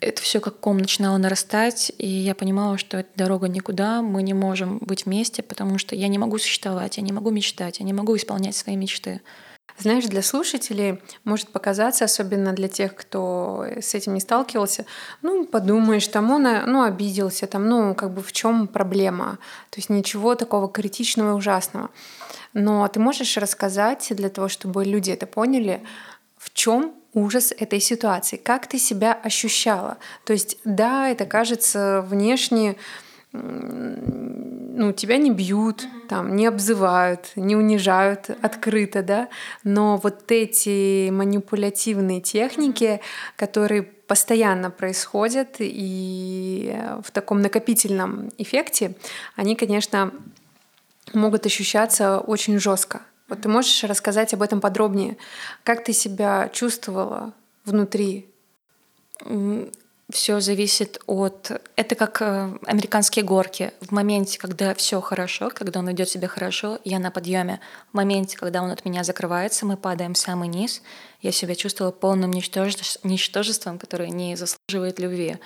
это 0.00 0.20
все 0.20 0.40
как 0.40 0.60
ком 0.60 0.78
начинало 0.78 1.16
нарастать, 1.16 1.92
и 1.96 2.08
я 2.08 2.34
понимала, 2.34 2.76
что 2.76 2.98
это 2.98 3.10
дорога 3.14 3.48
никуда, 3.48 4.02
мы 4.02 4.22
не 4.22 4.34
можем 4.34 4.78
быть 4.78 5.06
вместе, 5.06 5.42
потому 5.42 5.78
что 5.78 5.94
я 5.94 6.08
не 6.08 6.18
могу 6.18 6.38
существовать, 6.38 6.96
я 6.96 7.02
не 7.02 7.12
могу 7.12 7.30
мечтать, 7.30 7.78
я 7.78 7.86
не 7.86 7.92
могу 7.92 8.16
исполнять 8.16 8.56
свои 8.56 8.76
мечты. 8.76 9.20
Знаешь, 9.80 10.04
для 10.04 10.22
слушателей 10.22 11.00
может 11.24 11.48
показаться, 11.48 12.04
особенно 12.04 12.52
для 12.52 12.68
тех, 12.68 12.94
кто 12.94 13.64
с 13.80 13.94
этим 13.94 14.14
не 14.14 14.20
сталкивался, 14.20 14.84
ну, 15.22 15.46
подумаешь, 15.46 16.06
там 16.08 16.30
он 16.30 16.42
ну, 16.42 16.82
обиделся, 16.82 17.46
там, 17.46 17.66
ну, 17.66 17.94
как 17.94 18.12
бы 18.12 18.22
в 18.22 18.30
чем 18.32 18.68
проблема. 18.68 19.38
То 19.70 19.78
есть 19.78 19.88
ничего 19.88 20.34
такого 20.34 20.68
критичного 20.68 21.30
и 21.30 21.34
ужасного. 21.34 21.88
Но 22.52 22.86
ты 22.88 23.00
можешь 23.00 23.36
рассказать 23.36 24.06
для 24.10 24.28
того, 24.28 24.48
чтобы 24.48 24.84
люди 24.84 25.10
это 25.10 25.26
поняли, 25.26 25.82
в 26.36 26.52
чем 26.52 26.94
ужас 27.14 27.52
этой 27.56 27.80
ситуации, 27.80 28.36
как 28.36 28.66
ты 28.66 28.78
себя 28.78 29.12
ощущала. 29.12 29.98
То 30.24 30.32
есть, 30.32 30.58
да, 30.64 31.08
это 31.08 31.26
кажется 31.26 32.04
внешне 32.06 32.76
ну, 33.32 34.92
тебя 34.92 35.18
не 35.18 35.30
бьют, 35.30 35.86
там, 36.08 36.34
не 36.34 36.46
обзывают, 36.46 37.32
не 37.36 37.54
унижают 37.54 38.30
открыто, 38.42 39.02
да, 39.02 39.28
но 39.62 39.96
вот 39.96 40.32
эти 40.32 41.10
манипулятивные 41.10 42.20
техники, 42.20 43.00
которые 43.36 43.82
постоянно 43.82 44.70
происходят 44.70 45.56
и 45.60 46.76
в 47.04 47.10
таком 47.12 47.40
накопительном 47.40 48.30
эффекте, 48.38 48.94
они, 49.36 49.54
конечно, 49.54 50.12
могут 51.14 51.46
ощущаться 51.46 52.18
очень 52.18 52.58
жестко. 52.58 53.02
Вот 53.28 53.42
ты 53.42 53.48
можешь 53.48 53.84
рассказать 53.84 54.34
об 54.34 54.42
этом 54.42 54.60
подробнее? 54.60 55.16
Как 55.62 55.84
ты 55.84 55.92
себя 55.92 56.50
чувствовала 56.52 57.32
внутри? 57.64 58.28
Все 60.10 60.40
зависит 60.40 61.00
от... 61.06 61.50
Это 61.76 61.94
как 61.94 62.20
э, 62.22 62.58
американские 62.66 63.24
горки. 63.24 63.72
В 63.80 63.92
моменте, 63.92 64.38
когда 64.38 64.74
все 64.74 65.00
хорошо, 65.00 65.50
когда 65.50 65.80
он 65.80 65.92
идет 65.92 66.08
себе 66.08 66.26
хорошо, 66.26 66.78
я 66.84 66.98
на 66.98 67.10
подъеме. 67.10 67.60
В 67.92 67.94
моменте, 67.94 68.36
когда 68.36 68.62
он 68.62 68.70
от 68.70 68.84
меня 68.84 69.04
закрывается, 69.04 69.66
мы 69.66 69.76
падаем 69.76 70.14
в 70.14 70.18
самый 70.18 70.48
низ. 70.48 70.82
Я 71.20 71.32
себя 71.32 71.54
чувствовала 71.54 71.92
полным 71.92 72.30
ничтожеством, 72.32 73.78
которое 73.78 74.10
не 74.10 74.36
заслуживает 74.36 74.98
любви. 74.98 75.36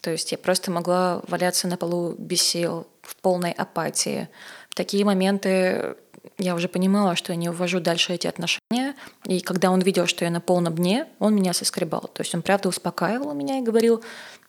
То 0.00 0.10
есть 0.10 0.32
я 0.32 0.38
просто 0.38 0.70
могла 0.70 1.22
валяться 1.28 1.68
на 1.68 1.76
полу 1.76 2.14
без 2.18 2.42
сил, 2.42 2.86
в 3.02 3.16
полной 3.16 3.52
апатии. 3.52 4.28
В 4.68 4.74
такие 4.74 5.04
моменты 5.04 5.96
я 6.38 6.54
уже 6.54 6.68
понимала, 6.68 7.16
что 7.16 7.32
я 7.32 7.36
не 7.36 7.48
увожу 7.48 7.80
дальше 7.80 8.12
эти 8.12 8.26
отношения. 8.26 8.94
И 9.24 9.40
когда 9.40 9.70
он 9.70 9.80
видел, 9.80 10.06
что 10.06 10.24
я 10.24 10.30
на 10.30 10.40
полном 10.40 10.74
дне, 10.74 11.06
он 11.18 11.34
меня 11.34 11.52
соскребал. 11.52 12.10
То 12.12 12.22
есть 12.22 12.34
он 12.34 12.42
правда 12.42 12.68
успокаивал 12.68 13.34
меня 13.34 13.58
и 13.58 13.62
говорил, 13.62 14.02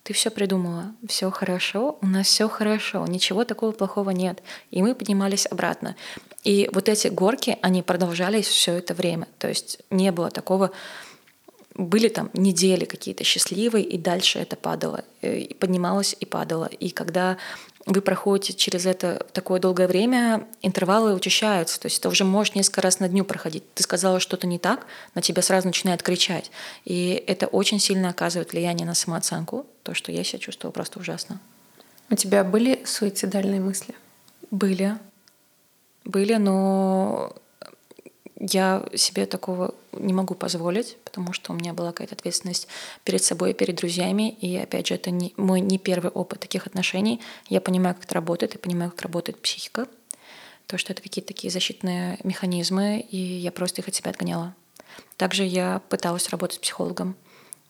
ты 0.03 0.13
все 0.13 0.29
придумала, 0.29 0.93
все 1.07 1.31
хорошо, 1.31 1.97
у 2.01 2.05
нас 2.05 2.27
все 2.27 2.49
хорошо, 2.49 3.05
ничего 3.07 3.45
такого 3.45 3.71
плохого 3.71 4.09
нет. 4.09 4.43
И 4.69 4.81
мы 4.81 4.95
поднимались 4.95 5.47
обратно. 5.49 5.95
И 6.43 6.69
вот 6.73 6.89
эти 6.89 7.07
горки, 7.07 7.57
они 7.61 7.81
продолжались 7.83 8.47
все 8.47 8.73
это 8.73 8.93
время. 8.93 9.27
То 9.39 9.47
есть 9.47 9.79
не 9.89 10.11
было 10.11 10.29
такого, 10.29 10.71
были 11.75 12.07
там 12.07 12.29
недели 12.33 12.85
какие-то 12.85 13.23
счастливые, 13.23 13.85
и 13.85 13.97
дальше 13.97 14.39
это 14.39 14.55
падало, 14.55 15.03
э, 15.21 15.39
и 15.39 15.53
поднималось 15.53 16.15
и 16.19 16.25
падало. 16.25 16.65
И 16.65 16.89
когда 16.89 17.37
вы 17.85 18.01
проходите 18.01 18.53
через 18.53 18.85
это 18.85 19.25
такое 19.33 19.59
долгое 19.59 19.87
время, 19.87 20.47
интервалы 20.61 21.13
учащаются. 21.13 21.79
То 21.79 21.87
есть 21.87 21.99
это 21.99 22.09
уже 22.09 22.23
может 22.23 22.55
несколько 22.55 22.81
раз 22.81 22.99
на 22.99 23.09
дню 23.09 23.25
проходить. 23.25 23.63
Ты 23.73 23.83
сказала 23.83 24.19
что-то 24.19 24.47
не 24.47 24.57
так, 24.57 24.85
на 25.15 25.21
тебя 25.21 25.41
сразу 25.41 25.67
начинает 25.67 26.01
кричать. 26.01 26.49
И 26.85 27.23
это 27.27 27.47
очень 27.47 27.79
сильно 27.79 28.09
оказывает 28.09 28.53
влияние 28.53 28.85
на 28.85 28.93
самооценку, 28.93 29.65
то, 29.83 29.93
что 29.93 30.11
я 30.11 30.23
себя 30.23 30.39
чувствовала 30.39 30.71
просто 30.71 30.99
ужасно. 30.99 31.39
У 32.09 32.15
тебя 32.15 32.43
были 32.43 32.83
суицидальные 32.85 33.59
мысли? 33.59 33.95
Были. 34.49 34.97
Были, 36.05 36.35
но 36.35 37.35
я 38.39 38.85
себе 38.95 39.25
такого 39.25 39.75
не 39.91 40.13
могу 40.13 40.33
позволить, 40.35 40.97
потому 41.03 41.33
что 41.33 41.51
у 41.51 41.55
меня 41.55 41.73
была 41.73 41.91
какая-то 41.91 42.15
ответственность 42.15 42.67
перед 43.03 43.23
собой 43.23 43.51
и 43.51 43.53
перед 43.53 43.75
друзьями. 43.75 44.31
И 44.31 44.57
опять 44.57 44.87
же, 44.87 44.95
это 44.95 45.11
не, 45.11 45.33
мой 45.37 45.59
не 45.61 45.77
первый 45.77 46.11
опыт 46.11 46.39
таких 46.39 46.67
отношений. 46.67 47.21
Я 47.47 47.61
понимаю, 47.61 47.95
как 47.95 48.05
это 48.05 48.15
работает, 48.15 48.53
я 48.53 48.59
понимаю, 48.59 48.91
как 48.91 49.01
работает 49.01 49.39
психика. 49.39 49.87
То, 50.67 50.77
что 50.77 50.93
это 50.93 51.01
какие-то 51.01 51.27
такие 51.27 51.51
защитные 51.51 52.17
механизмы, 52.23 52.99
и 52.99 53.17
я 53.17 53.51
просто 53.51 53.81
их 53.81 53.87
от 53.87 53.95
себя 53.95 54.11
отгоняла. 54.11 54.55
Также 55.17 55.43
я 55.43 55.81
пыталась 55.89 56.29
работать 56.29 56.57
с 56.57 56.59
психологом. 56.59 57.15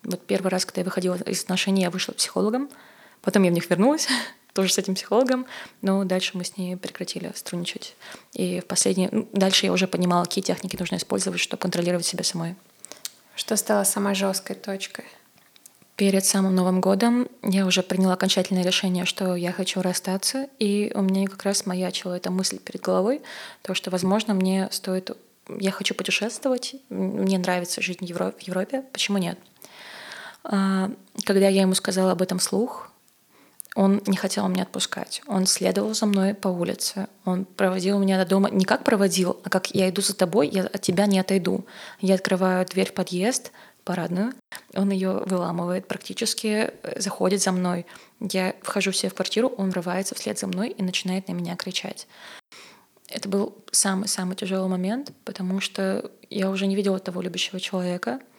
Вот 0.03 0.25
первый 0.25 0.48
раз, 0.48 0.65
когда 0.65 0.82
я 0.82 0.86
выходила 0.86 1.15
из 1.15 1.43
отношений, 1.43 1.82
я 1.82 1.89
вышла 1.89 2.13
психологом. 2.13 2.70
Потом 3.22 3.43
я 3.43 3.51
в 3.51 3.53
них 3.53 3.70
вернулась, 3.70 4.08
тоже 4.53 4.72
с 4.72 4.77
этим 4.77 4.95
психологом, 4.95 5.45
но 5.81 6.03
дальше 6.03 6.38
мы 6.38 6.45
с 6.45 6.57
ней 6.57 6.77
прекратили 6.77 7.31
сотрудничать. 7.36 7.95
И 8.33 8.60
в 8.62 8.65
последние... 8.65 9.10
Ну, 9.12 9.27
дальше 9.33 9.65
я 9.65 9.74
уже 9.74 9.88
понимала, 9.88 10.24
какие 10.25 10.43
техники 10.43 10.77
нужно 10.77 10.95
использовать, 10.95 11.39
чтобы 11.39 11.62
контролировать 11.62 12.05
себя 12.05 12.24
самой. 12.24 12.55
Что 13.36 13.57
стало 13.57 13.83
самой 13.83 14.15
жесткой 14.15 14.55
точкой? 14.55 15.05
Перед 15.95 16.25
самым 16.25 16.55
Новым 16.55 16.81
годом 16.81 17.27
я 17.43 17.65
уже 17.65 17.83
приняла 17.83 18.13
окончательное 18.13 18.63
решение, 18.63 19.05
что 19.05 19.36
я 19.36 19.51
хочу 19.51 19.81
расстаться, 19.81 20.48
и 20.57 20.91
у 20.95 21.01
меня 21.01 21.27
как 21.27 21.43
раз 21.43 21.65
маячила 21.65 22.15
эта 22.15 22.31
мысль 22.31 22.57
перед 22.57 22.81
головой, 22.81 23.22
то, 23.62 23.74
что, 23.74 23.91
возможно, 23.91 24.33
мне 24.33 24.69
стоит... 24.72 25.12
Я 25.48 25.72
хочу 25.72 25.93
путешествовать, 25.93 26.75
мне 26.89 27.38
нравится 27.38 27.81
жить 27.81 28.00
в 28.00 28.03
Европе, 28.03 28.83
почему 28.91 29.17
нет? 29.17 29.38
А, 30.43 30.89
когда 31.25 31.48
я 31.48 31.62
ему 31.62 31.75
сказала 31.75 32.12
об 32.12 32.22
этом 32.22 32.39
слух, 32.39 32.89
он 33.75 34.01
не 34.06 34.18
хотел 34.18 34.48
меня 34.48 34.63
отпускать. 34.63 35.22
Он 35.27 35.46
следовал 35.46 35.94
за 35.94 36.06
мной 36.06 36.34
по 36.34 36.48
улице. 36.48 37.08
Он 37.25 37.46
проводил 37.46 38.00
меня 38.00 38.24
до 38.24 38.30
дома 38.30 38.50
не 38.50 38.65
как 38.65 38.84
проводил, 38.84 39.39
а 39.44 39.50
как 39.50 39.72
я 39.72 39.89
иду 39.89 40.01
за 40.01 40.15
тобой, 40.15 40.48
я 40.48 40.63
от 40.63 40.82
тебя 40.82 41.08
не 41.08 41.20
отойду. 41.20 41.65
Я 42.00 42.15
открываю 42.15 42.65
дверь 42.65 42.89
в 42.89 42.94
подъезд, 42.94 43.51
парадную, 43.84 44.34
он 44.75 44.92
ее 44.92 45.24
выламывает 45.25 45.88
практически, 45.88 46.72
э, 46.84 47.01
заходит 47.01 47.42
за 47.42 47.51
мной. 47.51 47.86
Я 48.22 48.56
вхожу 48.62 48.92
себе 48.92 49.10
в 49.10 49.13
квартиру, 49.13 49.50
он 49.58 49.72
врывается 49.72 50.15
вслед 50.15 50.39
за 50.39 50.48
мной 50.48 50.70
и 50.70 50.82
начинает 50.84 51.27
на 51.27 51.34
меня 51.34 51.56
кричать. 51.56 52.08
Это 53.10 53.27
был 53.27 53.58
самый-самый 53.72 54.36
тяжелый 54.36 54.70
момент, 54.70 55.12
потому 55.25 55.60
что 55.60 56.10
я 56.30 56.50
уже 56.50 56.65
не 56.65 56.75
видела 56.75 57.00
того 57.00 57.22
любящего 57.22 57.60
человека— 57.60 58.20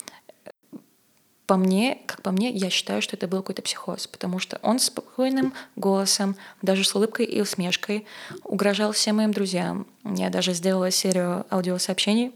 по 1.46 1.56
мне, 1.56 1.98
как 2.06 2.22
по 2.22 2.30
мне, 2.30 2.50
я 2.50 2.70
считаю, 2.70 3.02
что 3.02 3.16
это 3.16 3.28
был 3.28 3.38
какой-то 3.38 3.62
психоз, 3.62 4.06
потому 4.06 4.38
что 4.38 4.58
он 4.62 4.78
спокойным 4.78 5.52
голосом, 5.76 6.36
даже 6.62 6.84
с 6.84 6.94
улыбкой 6.94 7.26
и 7.26 7.40
усмешкой 7.40 8.06
угрожал 8.44 8.92
всем 8.92 9.16
моим 9.16 9.32
друзьям. 9.32 9.86
Я 10.04 10.30
даже 10.30 10.54
сделала 10.54 10.90
серию 10.90 11.44
аудиосообщений. 11.50 12.32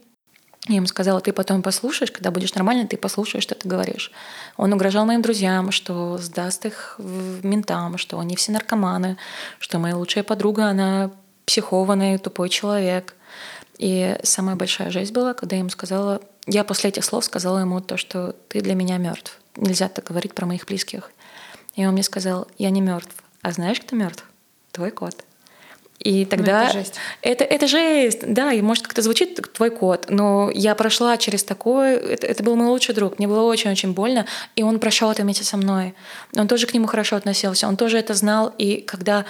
Я 0.66 0.76
ему 0.76 0.86
сказала, 0.86 1.20
ты 1.22 1.32
потом 1.32 1.62
послушаешь, 1.62 2.10
когда 2.10 2.30
будешь 2.30 2.54
нормально, 2.54 2.86
ты 2.86 2.98
послушаешь, 2.98 3.44
что 3.44 3.54
ты 3.54 3.66
говоришь. 3.66 4.12
Он 4.58 4.72
угрожал 4.74 5.06
моим 5.06 5.22
друзьям, 5.22 5.70
что 5.70 6.18
сдаст 6.18 6.66
их 6.66 6.96
в 6.98 7.44
ментам, 7.46 7.96
что 7.96 8.18
они 8.18 8.36
все 8.36 8.52
наркоманы, 8.52 9.16
что 9.58 9.78
моя 9.78 9.96
лучшая 9.96 10.24
подруга, 10.24 10.66
она 10.66 11.10
психованный, 11.46 12.18
тупой 12.18 12.50
человек. 12.50 13.14
И 13.78 14.18
самая 14.22 14.56
большая 14.56 14.90
жесть 14.90 15.12
была, 15.12 15.32
когда 15.32 15.56
я 15.56 15.60
ему 15.60 15.70
сказала, 15.70 16.20
я 16.50 16.64
после 16.64 16.90
этих 16.90 17.04
слов 17.04 17.24
сказала 17.24 17.58
ему 17.58 17.80
то, 17.80 17.96
что 17.96 18.34
ты 18.48 18.60
для 18.60 18.74
меня 18.74 18.96
мертв. 18.96 19.38
Нельзя 19.56 19.88
так 19.88 20.06
говорить 20.06 20.34
про 20.34 20.46
моих 20.46 20.66
близких. 20.66 21.12
И 21.74 21.84
он 21.86 21.92
мне 21.92 22.02
сказал, 22.02 22.48
я 22.56 22.70
не 22.70 22.80
мертв. 22.80 23.14
А 23.42 23.52
знаешь, 23.52 23.80
кто 23.80 23.94
мертв? 23.94 24.24
Твой 24.72 24.90
кот. 24.90 25.24
И 26.00 26.20
ну, 26.20 26.26
тогда 26.26 26.64
это 26.64 26.78
жесть. 26.78 26.94
Это, 27.22 27.44
это 27.44 27.66
жесть, 27.66 28.20
да, 28.22 28.52
и 28.52 28.62
может 28.62 28.84
как-то 28.84 29.02
звучит 29.02 29.40
твой 29.52 29.70
кот, 29.70 30.06
но 30.08 30.48
я 30.54 30.76
прошла 30.76 31.16
через 31.16 31.42
такое, 31.42 31.98
это, 31.98 32.26
это 32.26 32.42
был 32.44 32.54
мой 32.54 32.68
лучший 32.68 32.94
друг, 32.94 33.18
мне 33.18 33.26
было 33.26 33.42
очень-очень 33.42 33.94
больно, 33.94 34.24
и 34.54 34.62
он 34.62 34.78
прошел 34.78 35.10
это 35.10 35.22
вместе 35.22 35.42
со 35.42 35.56
мной. 35.56 35.94
Он 36.36 36.46
тоже 36.46 36.66
к 36.66 36.74
нему 36.74 36.86
хорошо 36.86 37.16
относился, 37.16 37.66
он 37.66 37.76
тоже 37.76 37.98
это 37.98 38.14
знал, 38.14 38.54
и 38.58 38.80
когда 38.80 39.24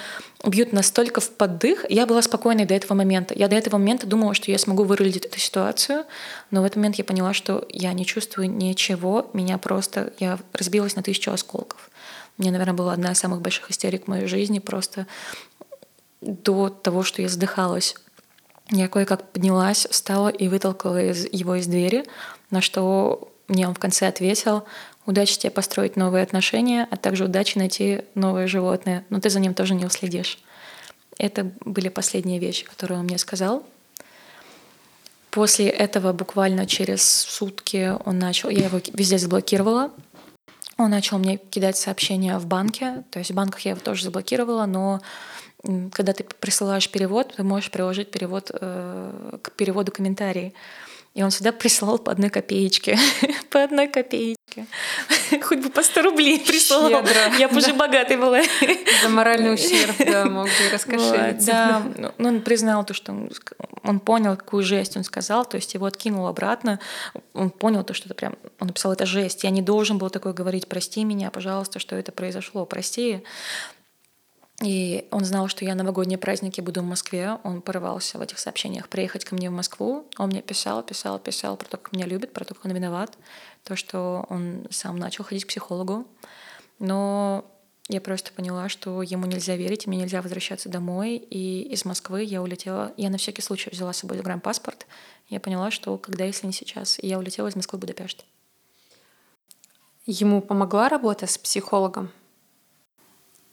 бьют 0.45 0.71
настолько 0.71 1.21
в 1.21 1.31
поддых, 1.31 1.85
я 1.89 2.05
была 2.05 2.21
спокойной 2.21 2.65
до 2.65 2.75
этого 2.75 2.93
момента. 2.93 3.33
Я 3.33 3.47
до 3.47 3.55
этого 3.55 3.77
момента 3.77 4.05
думала, 4.05 4.35
что 4.35 4.51
я 4.51 4.59
смогу 4.59 4.83
вырулить 4.83 5.17
эту 5.17 5.39
ситуацию, 5.39 6.05
но 6.51 6.61
в 6.61 6.65
этот 6.65 6.77
момент 6.77 6.95
я 6.97 7.03
поняла, 7.03 7.33
что 7.33 7.65
я 7.69 7.93
не 7.93 8.05
чувствую 8.05 8.49
ничего, 8.49 9.29
меня 9.33 9.57
просто, 9.57 10.13
я 10.19 10.37
разбилась 10.53 10.95
на 10.95 11.01
тысячу 11.01 11.31
осколков. 11.31 11.89
Мне, 12.37 12.51
наверное, 12.51 12.73
была 12.73 12.93
одна 12.93 13.11
из 13.11 13.19
самых 13.19 13.41
больших 13.41 13.69
истерик 13.69 14.05
в 14.05 14.07
моей 14.07 14.25
жизни, 14.27 14.59
просто 14.59 15.07
до 16.21 16.69
того, 16.69 17.03
что 17.03 17.21
я 17.21 17.29
задыхалась. 17.29 17.95
Я 18.69 18.87
кое-как 18.87 19.31
поднялась, 19.31 19.87
встала 19.89 20.29
и 20.29 20.47
вытолкала 20.47 21.01
из, 21.01 21.25
его 21.31 21.55
из 21.55 21.67
двери, 21.67 22.05
на 22.51 22.61
что 22.61 23.31
мне 23.47 23.67
он 23.67 23.73
в 23.73 23.79
конце 23.79 24.07
ответил, 24.07 24.63
удачи 25.05 25.39
тебе 25.39 25.49
построить 25.49 25.95
новые 25.95 26.23
отношения, 26.23 26.87
а 26.91 26.97
также 26.97 27.25
удачи 27.25 27.57
найти 27.57 28.01
новое 28.13 28.47
животное, 28.47 29.05
но 29.09 29.19
ты 29.19 29.29
за 29.29 29.39
ним 29.39 29.55
тоже 29.55 29.73
не 29.73 29.85
уследишь. 29.85 30.37
Это 31.17 31.51
были 31.65 31.89
последние 31.89 32.39
вещи, 32.39 32.63
которые 32.63 32.99
он 32.99 33.05
мне 33.05 33.17
сказал. 33.17 33.65
После 35.31 35.67
этого 35.67 36.13
буквально 36.13 36.65
через 36.65 37.03
сутки 37.03 37.93
он 38.05 38.19
начал, 38.19 38.49
я 38.49 38.65
его 38.65 38.79
везде 38.93 39.17
заблокировала, 39.17 39.91
он 40.77 40.91
начал 40.91 41.17
мне 41.19 41.37
кидать 41.37 41.77
сообщения 41.77 42.37
в 42.37 42.45
банке, 42.45 43.03
то 43.11 43.19
есть 43.19 43.31
в 43.31 43.35
банках 43.35 43.61
я 43.61 43.71
его 43.71 43.81
тоже 43.81 44.05
заблокировала, 44.05 44.65
но 44.65 45.01
когда 45.91 46.13
ты 46.13 46.23
присылаешь 46.23 46.89
перевод, 46.89 47.33
ты 47.35 47.43
можешь 47.43 47.71
приложить 47.71 48.11
перевод 48.11 48.51
э, 48.53 49.37
к 49.41 49.51
переводу 49.51 49.91
комментарий. 49.91 50.53
И 51.15 51.23
он 51.23 51.31
всегда 51.31 51.51
присылал 51.51 51.97
по 51.97 52.11
одной 52.11 52.29
копеечке. 52.29 52.97
по 53.49 53.63
одной 53.63 53.87
копеечке. 53.87 54.67
Хоть 55.41 55.59
бы 55.59 55.69
по 55.69 55.81
100 55.83 56.01
рублей 56.03 56.39
прислал. 56.39 56.89
Я 57.37 57.49
бы 57.49 57.57
уже 57.57 57.73
богатой 57.73 58.15
была. 58.15 58.41
За 59.01 59.09
моральный 59.09 59.53
ущерб, 59.53 59.95
да, 59.97 60.25
мог 60.29 60.45
бы 60.45 60.69
раскошелиться. 60.71 61.51
Да, 61.51 61.83
но 61.97 62.13
ну, 62.17 62.29
он 62.29 62.41
признал 62.41 62.85
то, 62.85 62.93
что 62.93 63.11
он, 63.11 63.31
он 63.83 63.99
понял, 63.99 64.37
какую 64.37 64.63
жесть 64.63 64.95
он 64.97 65.03
сказал, 65.03 65.45
то 65.45 65.57
есть 65.57 65.73
его 65.73 65.87
откинул 65.87 66.27
обратно. 66.27 66.79
Он 67.33 67.49
понял 67.49 67.83
то, 67.83 67.93
что 67.93 68.05
это 68.07 68.13
прям... 68.13 68.37
Он 68.59 68.67
написал, 68.67 68.93
это 68.93 69.05
жесть. 69.05 69.43
Я 69.43 69.49
не 69.49 69.61
должен 69.61 69.97
был 69.97 70.09
такое 70.09 70.33
говорить. 70.33 70.67
Прости 70.67 71.03
меня, 71.03 71.31
пожалуйста, 71.31 71.79
что 71.79 71.95
это 71.95 72.11
произошло. 72.11 72.65
Прости. 72.65 73.23
И 74.61 75.07
он 75.11 75.23
знал, 75.23 75.47
что 75.47 75.63
я 75.63 75.73
новогодние 75.73 76.17
праздники 76.17 76.59
буду 76.59 76.81
в 76.81 76.85
Москве. 76.85 77.37
Он 77.43 77.61
порывался 77.61 78.17
в 78.17 78.21
этих 78.21 78.39
сообщениях 78.39 78.89
приехать 78.89 79.23
ко 79.23 79.33
мне 79.33 79.49
в 79.49 79.53
Москву. 79.53 80.05
Он 80.17 80.29
мне 80.29 80.41
писал, 80.41 80.83
писал, 80.83 81.17
писал 81.17 81.55
про 81.55 81.65
то, 81.65 81.77
как 81.77 81.93
меня 81.93 82.05
любит, 82.05 82.33
про 82.33 82.43
то, 82.43 82.53
как 82.53 82.65
он 82.65 82.71
виноват, 82.71 83.17
то, 83.63 83.77
что 83.77 84.25
он 84.29 84.67
сам 84.69 84.99
начал 84.99 85.23
ходить 85.23 85.45
к 85.45 85.47
психологу. 85.47 86.05
Но 86.77 87.45
я 87.87 88.01
просто 88.01 88.33
поняла, 88.33 88.67
что 88.67 89.01
ему 89.01 89.25
нельзя 89.27 89.55
верить, 89.55 89.87
мне 89.87 89.97
нельзя 89.97 90.21
возвращаться 90.21 90.67
домой. 90.67 91.15
И 91.15 91.61
из 91.61 91.85
Москвы 91.85 92.23
я 92.23 92.41
улетела. 92.41 92.93
Я 92.97 93.09
на 93.09 93.17
всякий 93.17 93.41
случай 93.41 93.69
взяла 93.69 93.93
с 93.93 93.99
собой 93.99 94.17
загранпаспорт. 94.17 94.87
Я 95.29 95.39
поняла, 95.39 95.71
что 95.71 95.97
когда, 95.97 96.25
если 96.25 96.47
не 96.47 96.53
сейчас. 96.53 96.99
И 96.99 97.07
я 97.07 97.17
улетела 97.17 97.47
из 97.47 97.55
Москвы 97.55 97.77
в 97.77 97.79
Будапешт. 97.79 98.25
Ему 100.05 100.41
помогла 100.41 100.89
работа 100.89 101.27
с 101.27 101.37
психологом? 101.37 102.11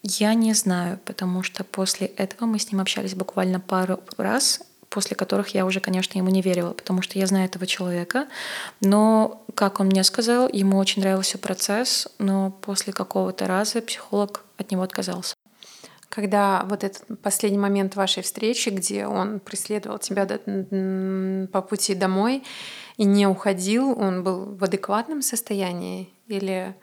Я 0.03 0.33
не 0.33 0.53
знаю, 0.53 0.99
потому 1.05 1.43
что 1.43 1.63
после 1.63 2.07
этого 2.07 2.45
мы 2.45 2.59
с 2.59 2.71
ним 2.71 2.81
общались 2.81 3.15
буквально 3.15 3.59
пару 3.59 3.99
раз, 4.17 4.61
после 4.89 5.15
которых 5.15 5.49
я 5.49 5.65
уже, 5.65 5.79
конечно, 5.79 6.17
ему 6.17 6.29
не 6.29 6.41
верила, 6.41 6.73
потому 6.73 7.01
что 7.01 7.19
я 7.19 7.27
знаю 7.27 7.45
этого 7.45 7.65
человека. 7.65 8.27
Но, 8.79 9.43
как 9.55 9.79
он 9.79 9.87
мне 9.87 10.03
сказал, 10.03 10.47
ему 10.47 10.77
очень 10.77 11.01
нравился 11.01 11.37
процесс, 11.37 12.07
но 12.19 12.51
после 12.61 12.93
какого-то 12.93 13.47
раза 13.47 13.81
психолог 13.81 14.45
от 14.57 14.71
него 14.71 14.83
отказался. 14.83 15.35
Когда 16.09 16.63
вот 16.69 16.83
этот 16.85 17.21
последний 17.21 17.57
момент 17.57 17.95
вашей 17.95 18.23
встречи, 18.23 18.69
где 18.69 19.05
он 19.07 19.39
преследовал 19.39 19.99
тебя 19.99 20.25
по 20.25 21.61
пути 21.61 21.95
домой 21.95 22.43
и 22.95 23.03
не 23.03 23.27
уходил, 23.27 23.91
он 23.99 24.23
был 24.23 24.55
в 24.55 24.63
адекватном 24.63 25.21
состоянии 25.21 26.09
или 26.27 26.75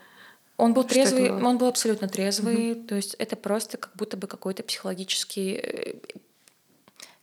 он 0.57 0.73
был 0.73 0.85
трезвый, 0.85 1.33
он 1.33 1.59
был 1.59 1.67
абсолютно 1.67 2.09
трезвый, 2.09 2.73
угу. 2.73 2.85
то 2.85 2.95
есть 2.95 3.15
это 3.15 3.35
просто 3.37 3.77
как 3.77 3.95
будто 3.97 4.17
бы 4.17 4.27
какой-то 4.29 4.63
психологический, 4.63 5.55
э, 5.55 5.95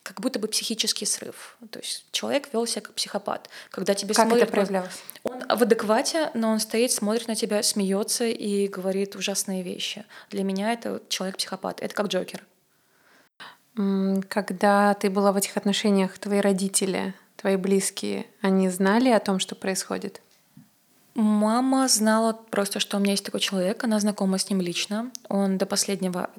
как 0.04 0.20
будто 0.20 0.38
бы 0.38 0.50
психический 0.50 1.06
срыв. 1.06 1.58
То 1.70 1.80
есть 1.80 2.06
человек 2.12 2.50
вел 2.52 2.66
себя 2.68 2.82
как 2.82 2.94
психопат. 2.94 3.50
Когда 3.70 3.94
тебе 3.94 4.14
как 4.14 4.26
смотрит, 4.26 4.44
это 4.44 4.52
проявлялось? 4.52 5.02
Он 5.24 5.40
в 5.48 5.62
адеквате, 5.62 6.32
но 6.34 6.52
он 6.52 6.60
стоит, 6.60 6.92
смотрит 6.92 7.28
на 7.28 7.36
тебя, 7.36 7.64
смеется 7.64 8.26
и 8.26 8.68
говорит 8.68 9.16
ужасные 9.16 9.64
вещи. 9.64 10.06
Для 10.30 10.44
меня 10.44 10.74
это 10.74 11.02
человек-психопат. 11.08 11.82
Это 11.82 11.96
как 11.96 12.08
Джокер. 12.08 12.44
Когда 14.28 14.94
ты 14.96 15.10
была 15.10 15.32
в 15.32 15.38
этих 15.38 15.56
отношениях, 15.56 16.18
твои 16.18 16.42
родители, 16.42 17.14
твои 17.38 17.56
близкие, 17.56 18.26
они 18.42 18.68
знали 18.68 19.10
о 19.10 19.20
том, 19.22 19.40
что 19.40 19.56
происходит? 19.56 20.22
Мама 21.14 21.88
знала 21.88 22.34
просто, 22.50 22.80
что 22.80 22.98
у 22.98 23.00
меня 23.00 23.12
есть 23.12 23.26
такой 23.26 23.42
человек, 23.42 23.84
она 23.84 24.00
знакома 24.00 24.38
с 24.38 24.50
ним 24.50 24.62
лично. 24.62 25.12
Он 25.30 25.58
до 25.58 25.66
последнего 25.66 26.30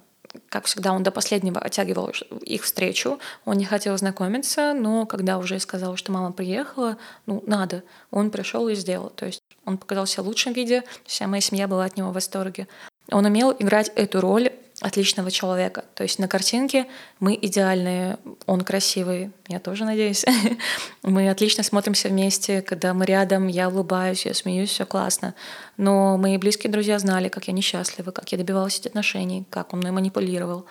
как 0.49 0.65
всегда, 0.65 0.93
он 0.93 1.03
до 1.03 1.11
последнего 1.11 1.61
оттягивал 1.61 2.11
их 2.41 2.63
встречу, 2.63 3.19
он 3.45 3.59
не 3.59 3.65
хотел 3.65 3.97
знакомиться, 3.99 4.73
но 4.73 5.07
когда 5.07 5.39
уже 5.39 5.59
сказал, 5.59 5.97
что 5.97 6.13
мама 6.13 6.33
приехала, 6.33 6.97
ну, 7.27 7.43
надо, 7.47 7.83
он 8.11 8.31
пришел 8.31 8.69
и 8.69 8.75
сделал. 8.75 9.11
То 9.11 9.27
есть 9.27 9.43
он 9.65 9.79
показался 9.79 10.23
в 10.23 10.27
лучшем 10.27 10.53
виде, 10.53 10.85
вся 11.05 11.27
моя 11.27 11.41
семья 11.41 11.69
была 11.69 11.85
от 11.85 11.97
него 11.97 12.11
в 12.11 12.15
восторге. 12.15 12.67
Он 13.11 13.27
умел 13.27 13.55
играть 13.59 13.91
эту 13.95 14.21
роль 14.21 14.53
отличного 14.83 15.31
человека. 15.31 15.85
То 15.95 16.03
есть 16.03 16.19
на 16.19 16.29
картинке 16.29 16.87
мы 17.21 17.39
идеальные, 17.41 18.19
он 18.47 18.63
красивый, 18.63 19.31
я 19.49 19.61
тоже 19.61 19.85
надеюсь. 19.85 20.25
мы 21.03 21.31
отлично 21.31 21.63
смотримся 21.63 22.09
вместе, 22.09 22.63
когда 22.63 22.93
мы 22.93 23.07
рядом, 23.07 23.47
я 23.47 23.69
улыбаюсь, 23.69 24.27
я 24.27 24.35
смеюсь, 24.35 24.71
все 24.71 24.85
классно. 24.85 25.35
Но 25.77 26.17
мои 26.19 26.37
близкие 26.37 26.71
друзья 26.73 26.99
знали, 26.99 27.29
как 27.29 27.47
я 27.47 27.53
несчастлива, 27.53 28.11
как 28.11 28.33
я 28.33 28.39
добивалась 28.39 28.79
этих 28.79 28.91
отношений, 28.91 29.47
как 29.51 29.73
он 29.73 29.79
мной 29.79 29.93
манипулировал. 29.93 30.67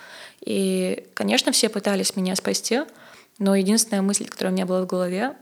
И, 0.45 1.07
конечно, 1.13 1.51
все 1.51 1.69
пытались 1.69 2.15
меня 2.15 2.35
спасти, 2.35 2.81
но 3.39 3.55
единственная 3.55 4.01
мысль, 4.01 4.27
которая 4.27 4.51
у 4.51 4.55
меня 4.55 4.65
была 4.65 4.81
в 4.81 4.87
голове, 4.87 5.35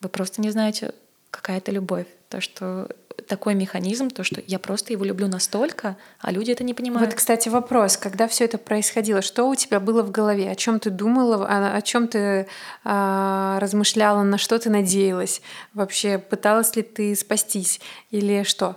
вы 0.00 0.08
просто 0.08 0.40
не 0.40 0.50
знаете, 0.50 0.94
какая 1.30 1.58
это 1.58 1.72
любовь. 1.72 2.06
То, 2.28 2.40
что 2.40 2.88
такой 3.28 3.54
механизм, 3.54 4.10
то, 4.10 4.24
что 4.24 4.42
я 4.46 4.58
просто 4.58 4.92
его 4.92 5.04
люблю 5.04 5.28
настолько, 5.28 5.96
а 6.20 6.32
люди 6.32 6.50
это 6.50 6.64
не 6.64 6.74
понимают. 6.74 7.10
Вот, 7.10 7.16
кстати, 7.16 7.48
вопрос, 7.48 7.96
когда 7.96 8.28
все 8.28 8.44
это 8.44 8.58
происходило, 8.58 9.22
что 9.22 9.48
у 9.48 9.54
тебя 9.54 9.80
было 9.80 10.02
в 10.02 10.10
голове, 10.10 10.50
о 10.50 10.54
чем 10.54 10.80
ты 10.80 10.90
думала, 10.90 11.46
о, 11.46 11.76
о 11.76 11.82
чем 11.82 12.08
ты 12.08 12.46
а, 12.84 13.58
размышляла, 13.60 14.22
на 14.22 14.38
что 14.38 14.58
ты 14.58 14.70
надеялась, 14.70 15.42
вообще 15.74 16.18
пыталась 16.18 16.76
ли 16.76 16.82
ты 16.82 17.14
спастись 17.16 17.80
или 18.10 18.42
что? 18.42 18.76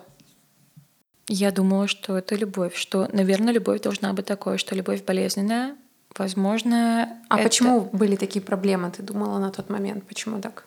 Я 1.28 1.52
думала, 1.52 1.88
что 1.88 2.18
это 2.18 2.36
любовь, 2.36 2.76
что, 2.76 3.10
наверное, 3.12 3.54
любовь 3.54 3.82
должна 3.82 4.14
быть 4.14 4.26
такой, 4.26 4.58
что 4.58 4.76
любовь 4.76 5.04
болезненная, 5.04 5.76
возможно. 6.16 7.20
А 7.30 7.36
это... 7.36 7.44
почему 7.44 7.82
были 7.82 8.16
такие 8.16 8.42
проблемы? 8.44 8.92
Ты 8.92 9.02
думала 9.02 9.40
на 9.40 9.52
тот 9.52 9.70
момент, 9.70 10.06
почему 10.06 10.40
так? 10.40 10.66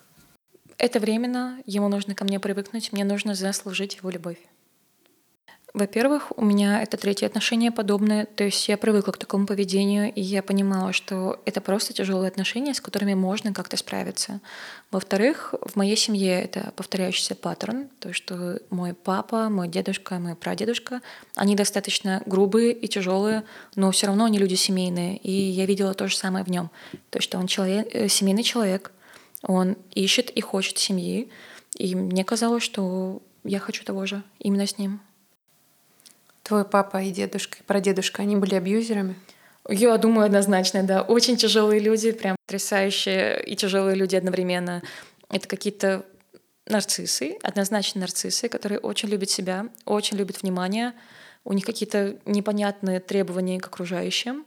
Это 0.79 1.01
временно, 1.01 1.61
ему 1.65 1.89
нужно 1.89 2.15
ко 2.15 2.23
мне 2.23 2.39
привыкнуть, 2.39 2.93
мне 2.93 3.03
нужно 3.03 3.35
заслужить 3.35 3.97
его 3.97 4.09
любовь. 4.09 4.37
Во-первых, 5.73 6.31
у 6.35 6.43
меня 6.43 6.81
это 6.81 6.95
третье 6.97 7.27
отношение 7.27 7.71
подобное, 7.71 8.25
то 8.25 8.45
есть 8.45 8.67
я 8.69 8.77
привыкла 8.77 9.11
к 9.11 9.17
такому 9.17 9.45
поведению, 9.45 10.11
и 10.11 10.21
я 10.21 10.41
понимала, 10.41 10.93
что 10.93 11.41
это 11.45 11.59
просто 11.61 11.93
тяжелые 11.93 12.29
отношения, 12.29 12.73
с 12.73 12.81
которыми 12.81 13.13
можно 13.13 13.53
как-то 13.53 13.75
справиться. 13.75 14.39
Во-вторых, 14.89 15.53
в 15.61 15.75
моей 15.75 15.97
семье 15.97 16.41
это 16.41 16.71
повторяющийся 16.77 17.35
паттерн, 17.35 17.89
то, 17.99 18.13
что 18.13 18.59
мой 18.69 18.93
папа, 18.93 19.49
мой 19.49 19.67
дедушка, 19.67 20.17
мой 20.17 20.35
прадедушка, 20.35 21.01
они 21.35 21.55
достаточно 21.55 22.23
грубые 22.25 22.71
и 22.71 22.87
тяжелые, 22.87 23.43
но 23.75 23.91
все 23.91 24.07
равно 24.07 24.25
они 24.25 24.39
люди 24.39 24.55
семейные, 24.55 25.17
и 25.17 25.31
я 25.31 25.65
видела 25.65 25.93
то 25.93 26.07
же 26.07 26.15
самое 26.15 26.45
в 26.45 26.47
нем, 26.47 26.71
то, 27.09 27.21
что 27.21 27.37
он 27.37 27.47
человек, 27.47 27.87
э, 27.93 28.07
семейный 28.07 28.43
человек, 28.43 28.91
он 29.43 29.77
ищет 29.93 30.29
и 30.29 30.41
хочет 30.41 30.77
семьи. 30.77 31.29
И 31.77 31.95
мне 31.95 32.23
казалось, 32.23 32.63
что 32.63 33.21
я 33.43 33.59
хочу 33.59 33.83
того 33.83 34.05
же 34.05 34.23
именно 34.39 34.67
с 34.67 34.77
ним. 34.77 34.99
Твой 36.43 36.65
папа 36.65 37.01
и 37.01 37.11
дедушка, 37.11 37.57
и 37.59 37.63
прадедушка, 37.63 38.23
они 38.23 38.35
были 38.35 38.55
абьюзерами? 38.55 39.15
Я 39.67 39.95
думаю, 39.97 40.25
однозначно, 40.25 40.83
да. 40.83 41.03
Очень 41.03 41.37
тяжелые 41.37 41.79
люди, 41.79 42.11
прям 42.11 42.35
потрясающие 42.45 43.43
и 43.43 43.55
тяжелые 43.55 43.95
люди 43.95 44.15
одновременно. 44.15 44.81
Это 45.29 45.47
какие-то 45.47 46.05
нарциссы, 46.65 47.37
однозначно 47.43 48.01
нарциссы, 48.01 48.49
которые 48.49 48.79
очень 48.79 49.09
любят 49.09 49.29
себя, 49.29 49.67
очень 49.85 50.17
любят 50.17 50.41
внимание. 50.41 50.93
У 51.43 51.53
них 51.53 51.65
какие-то 51.65 52.17
непонятные 52.25 52.99
требования 52.99 53.59
к 53.59 53.67
окружающим. 53.67 54.45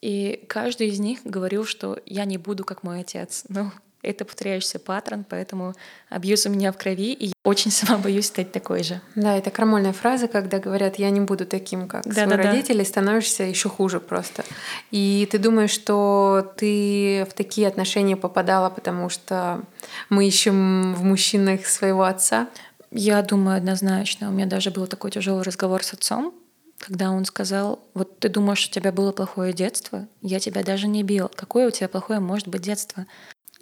И 0.00 0.44
каждый 0.48 0.88
из 0.88 0.98
них 0.98 1.20
говорил, 1.24 1.64
что 1.64 2.00
я 2.04 2.24
не 2.24 2.38
буду 2.38 2.64
как 2.64 2.82
мой 2.82 3.00
отец. 3.00 3.44
Ну, 3.48 3.70
это 4.02 4.24
повторяющийся 4.24 4.78
паттерн, 4.78 5.24
поэтому 5.28 5.74
абьюз 6.08 6.46
у 6.46 6.50
меня 6.50 6.72
в 6.72 6.78
крови, 6.78 7.12
и 7.12 7.26
я 7.26 7.32
очень 7.44 7.70
сама 7.70 7.98
боюсь 7.98 8.26
стать 8.26 8.52
такой 8.52 8.82
же. 8.82 9.00
Да, 9.14 9.36
это 9.36 9.50
крамольная 9.50 9.92
фраза, 9.92 10.28
когда 10.28 10.58
говорят, 10.58 10.96
я 10.96 11.10
не 11.10 11.20
буду 11.20 11.46
таким, 11.46 11.88
как 11.88 12.04
да, 12.04 12.26
свои 12.26 12.26
да, 12.28 12.36
родители, 12.36 12.78
да. 12.78 12.84
становишься 12.84 13.42
еще 13.44 13.68
хуже 13.68 14.00
просто. 14.00 14.44
И 14.90 15.28
ты 15.30 15.38
думаешь, 15.38 15.70
что 15.70 16.52
ты 16.56 17.26
в 17.28 17.34
такие 17.34 17.68
отношения 17.68 18.16
попадала, 18.16 18.70
потому 18.70 19.08
что 19.08 19.62
мы 20.08 20.26
ищем 20.26 20.94
в 20.94 21.02
мужчинах 21.02 21.66
своего 21.66 22.04
отца? 22.04 22.48
Я 22.90 23.20
думаю 23.22 23.56
однозначно. 23.56 24.28
У 24.28 24.32
меня 24.32 24.46
даже 24.46 24.70
был 24.70 24.86
такой 24.86 25.10
тяжелый 25.10 25.42
разговор 25.42 25.82
с 25.82 25.92
отцом, 25.92 26.34
когда 26.78 27.10
он 27.10 27.24
сказал, 27.24 27.80
вот 27.94 28.18
ты 28.18 28.28
думаешь, 28.28 28.66
у 28.66 28.70
тебя 28.70 28.92
было 28.92 29.12
плохое 29.12 29.52
детство, 29.52 30.06
я 30.22 30.40
тебя 30.40 30.62
даже 30.62 30.86
не 30.86 31.02
бил. 31.02 31.30
Какое 31.34 31.68
у 31.68 31.70
тебя 31.70 31.88
плохое 31.88 32.20
может 32.20 32.48
быть 32.48 32.62
детство? 32.62 33.06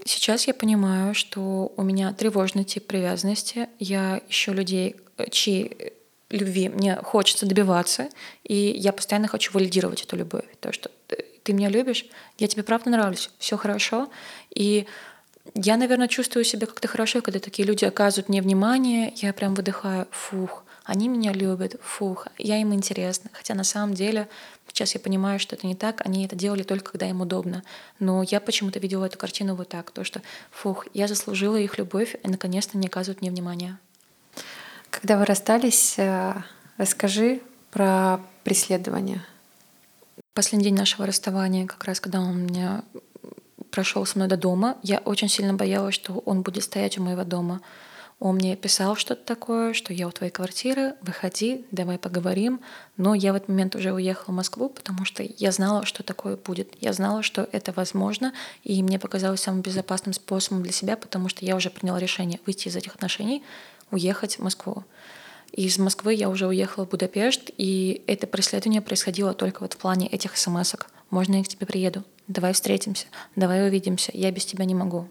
Сейчас 0.05 0.47
я 0.47 0.55
понимаю, 0.55 1.15
что 1.15 1.73
у 1.77 1.83
меня 1.83 2.13
тревожный 2.13 2.65
тип 2.65 2.87
привязанности. 2.87 3.69
Я 3.79 4.21
ищу 4.29 4.53
людей, 4.53 4.97
чьи 5.31 5.93
любви 6.31 6.69
мне 6.69 6.97
хочется 6.97 7.47
добиваться, 7.47 8.09
и 8.43 8.55
я 8.55 8.93
постоянно 8.93 9.29
хочу 9.29 9.53
валидировать 9.53 10.03
эту 10.03 10.17
любовь. 10.17 10.45
То, 10.61 10.73
что 10.73 10.91
ты 11.43 11.53
меня 11.53 11.69
любишь, 11.69 12.05
я 12.39 12.49
тебе 12.49 12.63
правда 12.63 12.91
нравлюсь, 12.91 13.31
все 13.39 13.57
хорошо. 13.57 14.11
И 14.55 14.87
я, 15.55 15.77
наверное, 15.77 16.09
чувствую 16.09 16.45
себя 16.45 16.67
как-то 16.67 16.89
хорошо, 16.89 17.23
когда 17.23 17.39
такие 17.39 17.67
люди 17.67 17.85
оказывают 17.85 18.29
мне 18.29 18.43
внимание, 18.43 19.13
я 19.17 19.33
прям 19.33 19.55
выдыхаю, 19.55 20.07
фух, 20.11 20.64
они 20.85 21.09
меня 21.09 21.33
любят, 21.33 21.77
фух, 21.83 22.29
я 22.39 22.59
им 22.59 22.75
интересна. 22.75 23.31
Хотя 23.33 23.55
на 23.55 23.65
самом 23.65 23.95
деле 23.95 24.29
сейчас 24.69 24.95
я 24.95 25.01
понимаю, 25.01 25.39
что 25.39 25.57
это 25.57 25.67
не 25.67 25.75
так, 25.75 26.05
они 26.05 26.25
это 26.27 26.37
делали 26.37 26.63
только 26.63 26.93
когда 26.93 27.09
им 27.09 27.21
удобно. 27.21 27.63
Но 27.99 28.23
я 28.23 28.41
почему-то 28.41 28.79
видела 28.79 29.07
эту 29.07 29.19
картину 29.19 29.55
вот 29.55 29.69
так, 29.69 29.91
то 29.91 30.05
что, 30.05 30.21
фух, 30.51 30.87
я 30.93 31.09
заслужила 31.09 31.57
их 31.57 31.79
любовь, 31.79 32.17
и 32.23 32.29
наконец-то 32.29 32.77
не 32.77 32.89
оказывают 32.89 33.23
мне 33.23 33.31
внимания. 33.31 33.79
Когда 34.91 35.17
вы 35.17 35.25
расстались, 35.25 35.95
э, 35.99 36.35
расскажи 36.77 37.41
про 37.71 38.21
преследование. 38.45 39.25
Последний 40.35 40.65
день 40.65 40.77
нашего 40.77 41.07
расставания, 41.07 41.67
как 41.67 41.85
раз 41.85 41.99
когда 41.99 42.21
он 42.21 42.47
меня 42.47 42.83
прошел 43.71 44.05
со 44.07 44.19
мной 44.19 44.29
до 44.29 44.37
дома, 44.37 44.77
я 44.83 44.99
очень 44.99 45.29
сильно 45.29 45.55
боялась, 45.55 45.95
что 45.95 46.19
он 46.27 46.43
будет 46.43 46.63
стоять 46.63 46.99
у 46.99 47.03
моего 47.03 47.25
дома. 47.25 47.61
Он 48.21 48.37
мне 48.37 48.57
писал 48.57 48.97
что-то 48.97 49.25
такое, 49.25 49.73
что 49.73 49.93
я 49.93 50.07
у 50.07 50.11
твоей 50.11 50.31
квартиры, 50.31 50.95
выходи, 51.03 51.65
давай 51.71 51.99
поговорим. 51.99 52.61
Но 52.97 53.15
я 53.15 53.33
в 53.33 53.37
этот 53.37 53.49
момент 53.49 53.75
уже 53.75 53.93
уехала 53.93 54.33
в 54.33 54.37
Москву, 54.37 54.69
потому 54.69 55.05
что 55.05 55.23
я 55.23 55.51
знала, 55.53 55.85
что 55.85 56.03
такое 56.03 56.37
будет. 56.37 56.73
Я 56.81 56.93
знала, 56.93 57.23
что 57.23 57.49
это 57.53 57.73
возможно, 57.73 58.33
и 58.63 58.83
мне 58.83 58.99
показалось 58.99 59.41
самым 59.41 59.63
безопасным 59.63 60.13
способом 60.13 60.63
для 60.63 60.73
себя, 60.73 60.97
потому 60.97 61.29
что 61.29 61.45
я 61.45 61.57
уже 61.57 61.71
приняла 61.71 61.99
решение 61.99 62.41
выйти 62.47 62.69
из 62.69 62.77
этих 62.77 62.95
отношений, 62.95 63.43
уехать 63.91 64.39
в 64.39 64.43
Москву. 64.43 64.85
Из 65.53 65.79
Москвы 65.79 66.15
я 66.15 66.29
уже 66.29 66.47
уехала 66.47 66.87
в 66.87 66.89
Будапешт, 66.89 67.51
и 67.57 68.03
это 68.07 68.27
преследование 68.27 68.81
происходило 68.81 69.35
только 69.35 69.63
вот 69.63 69.75
в 69.75 69.77
плане 69.77 70.09
этих 70.09 70.37
смс 70.37 70.75
-ок. 70.75 70.87
«Можно 71.11 71.37
я 71.37 71.45
к 71.45 71.49
тебе 71.49 71.67
приеду? 71.67 72.03
Давай 72.27 72.53
встретимся, 72.55 73.07
давай 73.37 73.69
увидимся, 73.69 74.11
я 74.15 74.31
без 74.31 74.47
тебя 74.47 74.65
не 74.65 74.75
могу». 74.75 75.09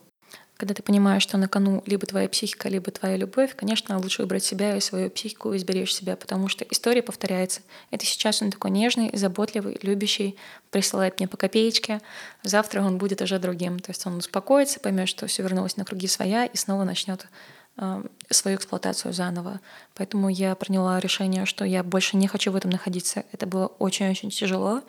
Когда 0.63 0.75
ты 0.75 0.81
понимаешь, 0.81 1.23
что 1.23 1.37
на 1.37 1.49
кону 1.49 1.83
либо 1.85 2.07
твоя 2.07 2.29
психика, 2.29 2.69
либо 2.69 2.89
твоя 2.89 3.17
любовь, 3.17 3.53
конечно, 3.53 3.99
лучше 3.99 4.21
выбрать 4.21 4.45
себя 4.45 4.77
и 4.77 4.79
свою 4.79 5.09
психику 5.09 5.51
и 5.51 5.57
сберечь 5.57 5.93
себя, 5.93 6.15
потому 6.15 6.47
что 6.47 6.63
история 6.69 7.01
повторяется. 7.01 7.59
Это 7.91 8.05
сейчас 8.05 8.41
он 8.41 8.49
такой 8.49 8.71
нежный, 8.71 9.09
заботливый, 9.11 9.77
любящий, 9.81 10.37
присылает 10.71 11.19
мне 11.19 11.27
по 11.27 11.35
копеечке. 11.35 11.99
Завтра 12.43 12.81
он 12.81 12.97
будет 12.97 13.21
уже 13.21 13.39
другим. 13.39 13.79
То 13.79 13.91
есть 13.91 14.07
он 14.07 14.15
успокоится, 14.15 14.79
поймет, 14.79 15.09
что 15.09 15.27
все 15.27 15.43
вернулось 15.43 15.75
на 15.75 15.83
круги 15.83 16.07
своя 16.07 16.45
и 16.45 16.55
снова 16.55 16.85
начнет 16.85 17.27
э, 17.75 18.01
свою 18.29 18.55
эксплуатацию 18.55 19.11
заново. 19.11 19.59
Поэтому 19.95 20.29
я 20.29 20.55
приняла 20.55 20.97
решение, 21.01 21.45
что 21.45 21.65
я 21.65 21.83
больше 21.83 22.15
не 22.15 22.29
хочу 22.29 22.53
в 22.53 22.55
этом 22.55 22.71
находиться. 22.71 23.25
Это 23.33 23.47
было 23.47 23.65
очень-очень 23.79 24.29
тяжело. 24.29 24.81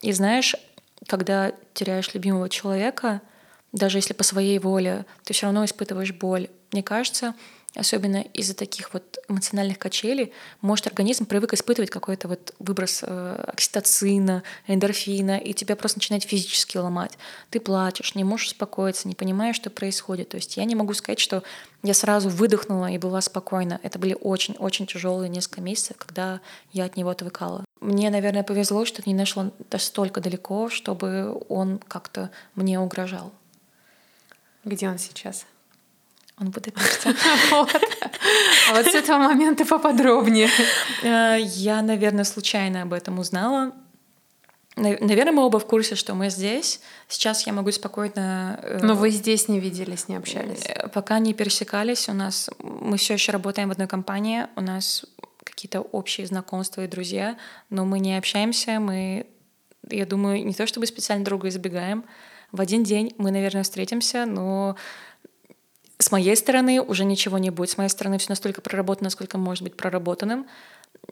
И 0.00 0.12
знаешь, 0.12 0.54
когда 1.08 1.50
теряешь 1.74 2.14
любимого 2.14 2.48
человека— 2.48 3.20
даже 3.72 3.98
если 3.98 4.14
по 4.14 4.24
своей 4.24 4.58
воле, 4.58 5.04
ты 5.24 5.34
все 5.34 5.46
равно 5.46 5.64
испытываешь 5.64 6.12
боль. 6.12 6.48
Мне 6.72 6.82
кажется, 6.82 7.34
особенно 7.74 8.22
из-за 8.34 8.54
таких 8.54 8.92
вот 8.92 9.18
эмоциональных 9.28 9.78
качелей, 9.78 10.32
может 10.60 10.86
организм 10.86 11.26
привык 11.26 11.52
испытывать 11.52 11.90
какой-то 11.90 12.28
вот 12.28 12.54
выброс 12.58 13.00
э, 13.02 13.44
окситоцина, 13.46 14.42
эндорфина, 14.66 15.38
и 15.38 15.52
тебя 15.52 15.76
просто 15.76 15.98
начинает 15.98 16.24
физически 16.24 16.76
ломать. 16.78 17.18
Ты 17.50 17.60
плачешь, 17.60 18.14
не 18.14 18.24
можешь 18.24 18.48
успокоиться, 18.48 19.06
не 19.06 19.14
понимаешь, 19.14 19.56
что 19.56 19.70
происходит. 19.70 20.30
То 20.30 20.36
есть 20.36 20.56
я 20.56 20.64
не 20.64 20.74
могу 20.74 20.94
сказать, 20.94 21.20
что 21.20 21.42
я 21.82 21.94
сразу 21.94 22.30
выдохнула 22.30 22.90
и 22.90 22.98
была 22.98 23.20
спокойна. 23.20 23.80
Это 23.82 23.98
были 23.98 24.16
очень-очень 24.18 24.86
тяжелые 24.86 25.28
несколько 25.28 25.60
месяцев, 25.60 25.96
когда 25.98 26.40
я 26.72 26.84
от 26.84 26.96
него 26.96 27.10
отвыкала. 27.10 27.64
Мне, 27.80 28.10
наверное, 28.10 28.42
повезло, 28.42 28.84
что 28.84 29.02
не 29.06 29.14
нашло 29.14 29.52
настолько 29.70 30.20
далеко, 30.20 30.68
чтобы 30.68 31.40
он 31.48 31.78
как-то 31.86 32.30
мне 32.54 32.80
угрожал. 32.80 33.32
Где 34.64 34.88
он 34.88 34.98
сейчас? 34.98 35.46
Он 36.40 36.48
в 36.48 36.50
Будапеште. 36.50 37.14
вот. 37.50 37.74
А 38.70 38.74
вот 38.74 38.86
с 38.86 38.94
этого 38.94 39.18
момента 39.18 39.64
поподробнее. 39.64 40.48
Э, 41.02 41.36
я, 41.40 41.82
наверное, 41.82 42.24
случайно 42.24 42.82
об 42.82 42.92
этом 42.92 43.18
узнала. 43.18 43.72
Наверное, 44.76 45.32
мы 45.32 45.42
оба 45.44 45.58
в 45.58 45.66
курсе, 45.66 45.96
что 45.96 46.14
мы 46.14 46.30
здесь. 46.30 46.80
Сейчас 47.08 47.46
я 47.46 47.52
могу 47.52 47.72
спокойно... 47.72 48.60
Э, 48.62 48.78
Но 48.82 48.94
вы 48.94 49.10
здесь 49.10 49.48
не 49.48 49.58
виделись, 49.58 50.06
не 50.08 50.16
общались? 50.16 50.64
Э, 50.64 50.88
пока 50.88 51.18
не 51.18 51.34
пересекались. 51.34 52.08
У 52.08 52.12
нас... 52.12 52.48
Мы 52.60 52.96
все 52.96 53.14
еще 53.14 53.32
работаем 53.32 53.68
в 53.68 53.72
одной 53.72 53.88
компании. 53.88 54.46
У 54.54 54.60
нас 54.60 55.04
какие-то 55.42 55.80
общие 55.80 56.26
знакомства 56.26 56.84
и 56.84 56.86
друзья. 56.86 57.36
Но 57.70 57.84
мы 57.84 57.98
не 57.98 58.16
общаемся. 58.16 58.78
Мы, 58.78 59.26
я 59.90 60.06
думаю, 60.06 60.46
не 60.46 60.54
то 60.54 60.66
чтобы 60.68 60.86
специально 60.86 61.24
друга 61.24 61.48
избегаем, 61.48 62.04
в 62.52 62.60
один 62.60 62.82
день 62.82 63.14
мы, 63.18 63.30
наверное, 63.30 63.62
встретимся, 63.62 64.24
но 64.26 64.76
с 65.98 66.10
моей 66.10 66.36
стороны 66.36 66.80
уже 66.80 67.04
ничего 67.04 67.38
не 67.38 67.50
будет. 67.50 67.70
С 67.70 67.76
моей 67.76 67.90
стороны 67.90 68.18
все 68.18 68.30
настолько 68.30 68.60
проработано, 68.60 69.06
насколько 69.06 69.36
может 69.36 69.62
быть 69.64 69.76
проработанным. 69.76 70.46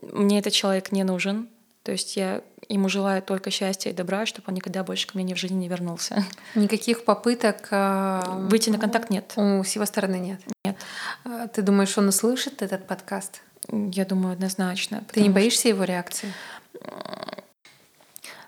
Мне 0.01 0.39
этот 0.39 0.53
человек 0.53 0.93
не 0.93 1.05
нужен. 1.05 1.49
То 1.83 1.93
есть 1.93 2.17
я 2.17 2.43
ему 2.69 2.89
желаю 2.89 3.23
только 3.23 3.51
счастья 3.51 3.91
и 3.91 3.93
добра, 3.93 4.27
чтобы 4.27 4.49
он 4.49 4.55
никогда 4.55 4.83
больше 4.83 5.07
ко 5.07 5.17
мне 5.17 5.35
в 5.35 5.39
жизни 5.39 5.57
не 5.57 5.69
вернулся. 5.69 6.25
Никаких 6.55 7.05
попыток... 7.05 7.69
Э, 7.71 8.23
Выйти 8.51 8.71
на 8.71 8.79
контакт 8.79 9.11
нет. 9.11 9.33
У 9.37 9.63
с 9.63 9.73
его 9.73 9.87
стороны 9.87 10.17
нет? 10.17 10.41
Нет. 10.65 10.77
А 11.25 11.47
ты 11.49 11.63
думаешь, 11.63 11.97
он 11.97 12.09
услышит 12.09 12.63
этот 12.63 12.87
подкаст? 12.87 13.41
Я 13.71 14.05
думаю, 14.05 14.33
однозначно. 14.33 15.05
Ты 15.13 15.21
не 15.21 15.31
боишься 15.31 15.61
что... 15.61 15.69
его 15.69 15.85
реакции? 15.85 16.33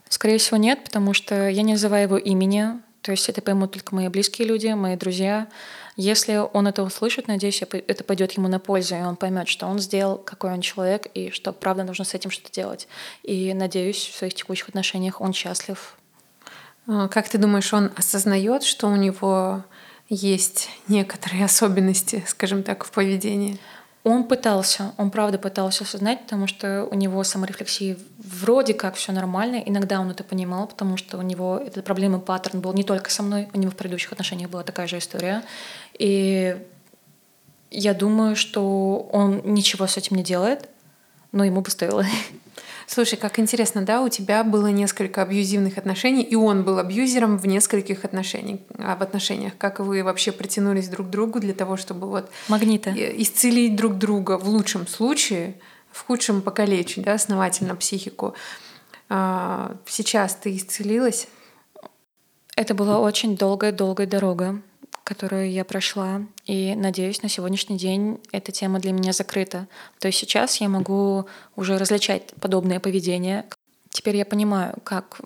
Скорее 0.08 0.38
всего, 0.38 0.56
нет, 0.56 0.84
потому 0.84 1.14
что 1.14 1.48
я 1.48 1.62
не 1.62 1.72
называю 1.72 2.04
его 2.04 2.16
имени. 2.16 2.80
То 3.02 3.12
есть 3.12 3.28
это 3.28 3.40
поймут 3.42 3.72
только 3.72 3.94
мои 3.94 4.08
близкие 4.08 4.48
люди, 4.48 4.66
мои 4.68 4.96
друзья. 4.96 5.48
Если 5.96 6.36
он 6.52 6.66
это 6.66 6.82
услышит, 6.82 7.26
надеюсь, 7.26 7.62
это 7.62 8.04
пойдет 8.04 8.32
ему 8.32 8.48
на 8.48 8.60
пользу, 8.60 8.94
и 8.94 9.00
он 9.00 9.16
поймет, 9.16 9.48
что 9.48 9.66
он 9.66 9.78
сделал, 9.78 10.16
какой 10.18 10.52
он 10.52 10.60
человек, 10.60 11.08
и 11.14 11.30
что 11.30 11.52
правда 11.52 11.84
нужно 11.84 12.04
с 12.04 12.14
этим 12.14 12.30
что-то 12.30 12.52
делать. 12.52 12.86
И 13.22 13.52
надеюсь, 13.54 14.06
в 14.06 14.16
своих 14.16 14.34
текущих 14.34 14.68
отношениях 14.68 15.20
он 15.20 15.32
счастлив. 15.32 15.96
А, 16.86 17.08
как 17.08 17.28
ты 17.28 17.38
думаешь, 17.38 17.72
он 17.72 17.90
осознает, 17.96 18.62
что 18.62 18.88
у 18.88 18.96
него 18.96 19.64
есть 20.08 20.70
некоторые 20.88 21.44
особенности, 21.44 22.24
скажем 22.26 22.62
так, 22.62 22.84
в 22.84 22.90
поведении? 22.90 23.58
Он 24.08 24.24
пытался, 24.24 24.92
он 24.96 25.10
правда 25.10 25.38
пытался 25.38 25.84
осознать, 25.84 26.22
потому 26.22 26.46
что 26.46 26.88
у 26.90 26.94
него 26.94 27.22
саморефлексии 27.24 27.98
вроде 28.16 28.72
как 28.72 28.94
все 28.94 29.12
нормально. 29.12 29.62
Иногда 29.66 30.00
он 30.00 30.10
это 30.10 30.24
понимал, 30.24 30.66
потому 30.66 30.96
что 30.96 31.18
у 31.18 31.22
него 31.22 31.58
этот 31.58 31.84
проблемный 31.84 32.18
паттерн 32.18 32.60
был 32.60 32.72
не 32.72 32.84
только 32.84 33.10
со 33.10 33.22
мной, 33.22 33.50
у 33.52 33.58
него 33.58 33.70
в 33.70 33.76
предыдущих 33.76 34.10
отношениях 34.12 34.48
была 34.48 34.62
такая 34.62 34.86
же 34.86 34.96
история. 34.96 35.42
И 35.98 36.56
я 37.70 37.92
думаю, 37.92 38.34
что 38.34 39.10
он 39.12 39.42
ничего 39.44 39.86
с 39.86 39.98
этим 39.98 40.16
не 40.16 40.22
делает, 40.22 40.70
но 41.32 41.44
ему 41.44 41.60
бы 41.60 41.68
стоило. 41.68 42.02
Слушай, 42.90 43.16
как 43.16 43.38
интересно, 43.38 43.82
да, 43.82 44.00
у 44.00 44.08
тебя 44.08 44.42
было 44.42 44.68
несколько 44.68 45.20
абьюзивных 45.20 45.76
отношений, 45.76 46.22
и 46.22 46.34
он 46.34 46.62
был 46.64 46.78
абьюзером 46.78 47.36
в 47.36 47.46
нескольких 47.46 48.06
отношениях. 48.06 48.60
А 48.78 48.96
в 48.96 49.02
отношениях, 49.02 49.52
как 49.58 49.78
вы 49.78 50.02
вообще 50.02 50.32
притянулись 50.32 50.88
друг 50.88 51.08
к 51.08 51.10
другу 51.10 51.38
для 51.38 51.52
того, 51.52 51.76
чтобы 51.76 52.08
вот 52.08 52.30
магниты 52.48 52.90
исцелить 53.18 53.76
друг 53.76 53.98
друга 53.98 54.38
в 54.38 54.48
лучшем 54.48 54.86
случае, 54.86 55.56
в 55.90 56.06
худшем 56.06 56.40
покалечить, 56.40 57.04
да, 57.04 57.12
основательно 57.12 57.76
психику. 57.76 58.34
А, 59.10 59.76
сейчас 59.84 60.34
ты 60.36 60.56
исцелилась? 60.56 61.28
Это 62.56 62.72
была 62.72 63.00
очень 63.00 63.36
долгая-долгая 63.36 64.06
дорога 64.06 64.62
которую 65.08 65.50
я 65.50 65.64
прошла. 65.64 66.20
И 66.44 66.74
надеюсь, 66.76 67.22
на 67.22 67.30
сегодняшний 67.30 67.78
день 67.78 68.20
эта 68.30 68.52
тема 68.52 68.78
для 68.78 68.92
меня 68.92 69.14
закрыта. 69.14 69.66
То 70.00 70.08
есть 70.08 70.18
сейчас 70.18 70.60
я 70.60 70.68
могу 70.68 71.26
уже 71.56 71.78
различать 71.78 72.34
подобное 72.42 72.78
поведение. 72.78 73.46
Теперь 73.88 74.16
я 74.16 74.26
понимаю, 74.26 74.74
как 74.84 75.22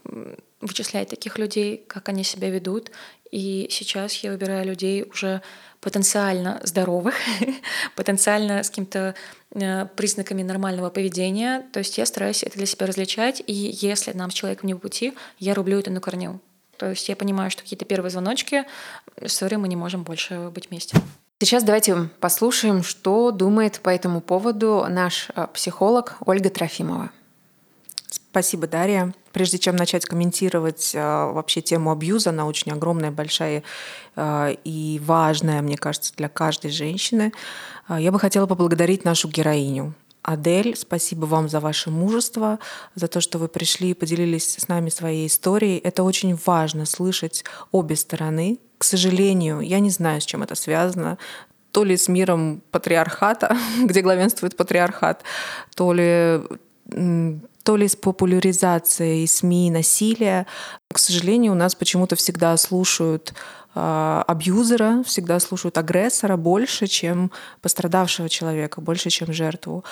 вычислять 0.61 1.09
таких 1.09 1.37
людей, 1.37 1.85
как 1.89 2.09
они 2.09 2.23
себя 2.23 2.49
ведут. 2.49 2.93
И 3.33 3.67
сейчас 3.71 4.15
я 4.23 4.31
выбираю 4.31 4.67
людей 4.67 5.03
уже 5.03 5.43
потенциально 5.81 6.61
здоровых, 6.63 7.17
потенциально 7.97 8.63
с 8.63 8.69
какими-то 8.69 9.17
э, 9.51 9.87
признаками 9.97 10.45
нормального 10.45 10.91
поведения. 10.91 11.67
То 11.73 11.81
есть 11.81 11.99
я 11.99 12.07
стараюсь 12.07 12.45
это 12.45 12.57
для 12.57 12.67
себя 12.67 12.87
различать, 12.87 13.43
и 13.45 13.53
если 13.53 14.13
нам 14.13 14.31
с 14.31 14.35
человеком 14.35 14.69
не 14.69 14.75
по 14.75 14.81
пути, 14.83 15.13
я 15.41 15.55
рублю 15.55 15.81
это 15.81 15.91
на 15.91 16.01
корню. 16.01 16.41
То 16.83 16.91
есть 16.91 17.09
я 17.09 17.15
понимаю, 17.15 17.49
что 17.49 17.63
какие-то 17.63 17.85
первые 17.85 18.11
звоночки, 18.11 18.65
сори, 19.25 19.55
мы 19.55 19.69
не 19.69 19.77
можем 19.77 20.03
больше 20.03 20.51
быть 20.53 20.69
вместе. 20.69 20.97
Сейчас 21.39 21.63
давайте 21.63 22.11
послушаем, 22.19 22.83
что 22.83 23.31
думает 23.31 23.79
по 23.79 23.89
этому 23.89 24.21
поводу 24.21 24.87
наш 24.89 25.29
э, 25.37 25.47
психолог 25.55 26.17
Ольга 26.27 26.51
Трофимова. 26.51 27.11
Спасибо, 28.11 28.67
Дарья. 28.67 29.15
Прежде 29.33 29.59
чем 29.59 29.77
начать 29.77 30.07
комментировать 30.07 30.93
э, 30.93 30.99
вообще 30.99 31.61
тему 31.61 31.93
абьюза, 31.93 32.31
она 32.31 32.47
очень 32.47 32.73
огромная, 32.73 33.13
большая 33.13 33.63
э, 34.17 34.57
и 34.65 35.01
важная, 35.05 35.63
мне 35.63 35.77
кажется, 35.77 36.13
для 36.17 36.29
каждой 36.29 36.73
женщины, 36.73 37.33
э, 37.89 37.99
я 38.01 38.11
бы 38.11 38.19
хотела 38.19 38.47
поблагодарить 38.47 39.05
нашу 39.05 39.29
героиню, 39.29 39.95
Адель, 40.23 40.77
спасибо 40.77 41.27
вам 41.27 41.49
за 41.49 41.59
ваше 41.61 41.91
мужество, 41.91 42.59
за 42.95 43.09
то, 43.09 43.21
что 43.21 43.39
вы 43.39 43.49
пришли 43.49 43.91
и 43.91 43.95
поделились 43.95 44.57
с 44.57 44.69
нами 44.69 44.89
своей 44.89 45.27
историей. 45.27 45.79
Это 45.79 46.05
очень 46.05 46.39
важно 46.47 46.87
слышать 46.87 47.45
обе 47.73 47.97
стороны. 47.97 48.59
К 48.79 48.85
сожалению, 48.85 49.61
я 49.61 49.81
не 49.81 49.91
знаю, 49.91 50.21
с 50.21 50.25
чем 50.25 50.43
это 50.43 50.55
связано. 50.55 51.19
то 51.73 51.85
ли 51.85 51.97
с 51.97 52.07
миром 52.07 52.63
патриархата, 52.71 53.57
где 53.85 54.03
главенствует 54.03 54.57
патриархат, 54.57 55.23
то 55.75 55.93
ли 55.93 56.43
то 57.63 57.77
ли 57.77 57.89
с 57.89 57.97
популяризацией 57.97 59.27
СМИ 59.27 59.71
насилия. 59.71 60.47
К 60.93 60.99
сожалению, 60.99 61.53
у 61.53 61.57
нас 61.57 61.75
почему-то 61.75 62.17
всегда 62.17 62.57
слушают 62.57 63.35
э, 63.75 64.23
абьюзера, 64.27 65.03
всегда 65.05 65.39
слушают 65.41 65.79
агрессора 65.79 66.37
больше, 66.37 66.87
чем 66.87 67.31
пострадавшего 67.61 68.29
человека, 68.29 68.81
больше, 68.81 69.11
чем 69.11 69.33
жертву. 69.33 69.85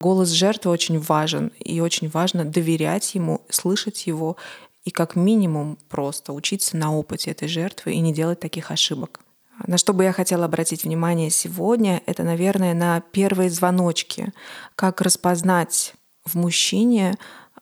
Голос 0.00 0.30
жертвы 0.30 0.70
очень 0.70 0.98
важен, 0.98 1.52
и 1.58 1.80
очень 1.80 2.08
важно 2.08 2.44
доверять 2.44 3.14
ему, 3.14 3.42
слышать 3.48 4.06
его 4.06 4.36
и 4.84 4.90
как 4.90 5.14
минимум 5.14 5.78
просто 5.88 6.32
учиться 6.32 6.76
на 6.76 6.92
опыте 6.92 7.30
этой 7.30 7.46
жертвы 7.46 7.92
и 7.92 8.00
не 8.00 8.12
делать 8.12 8.40
таких 8.40 8.72
ошибок. 8.72 9.20
На 9.66 9.78
что 9.78 9.92
бы 9.92 10.02
я 10.02 10.12
хотела 10.12 10.46
обратить 10.46 10.82
внимание 10.82 11.30
сегодня, 11.30 12.02
это, 12.06 12.24
наверное, 12.24 12.74
на 12.74 13.00
первые 13.00 13.48
звоночки. 13.48 14.32
Как 14.74 15.00
распознать 15.00 15.94
в 16.24 16.34
мужчине 16.34 17.16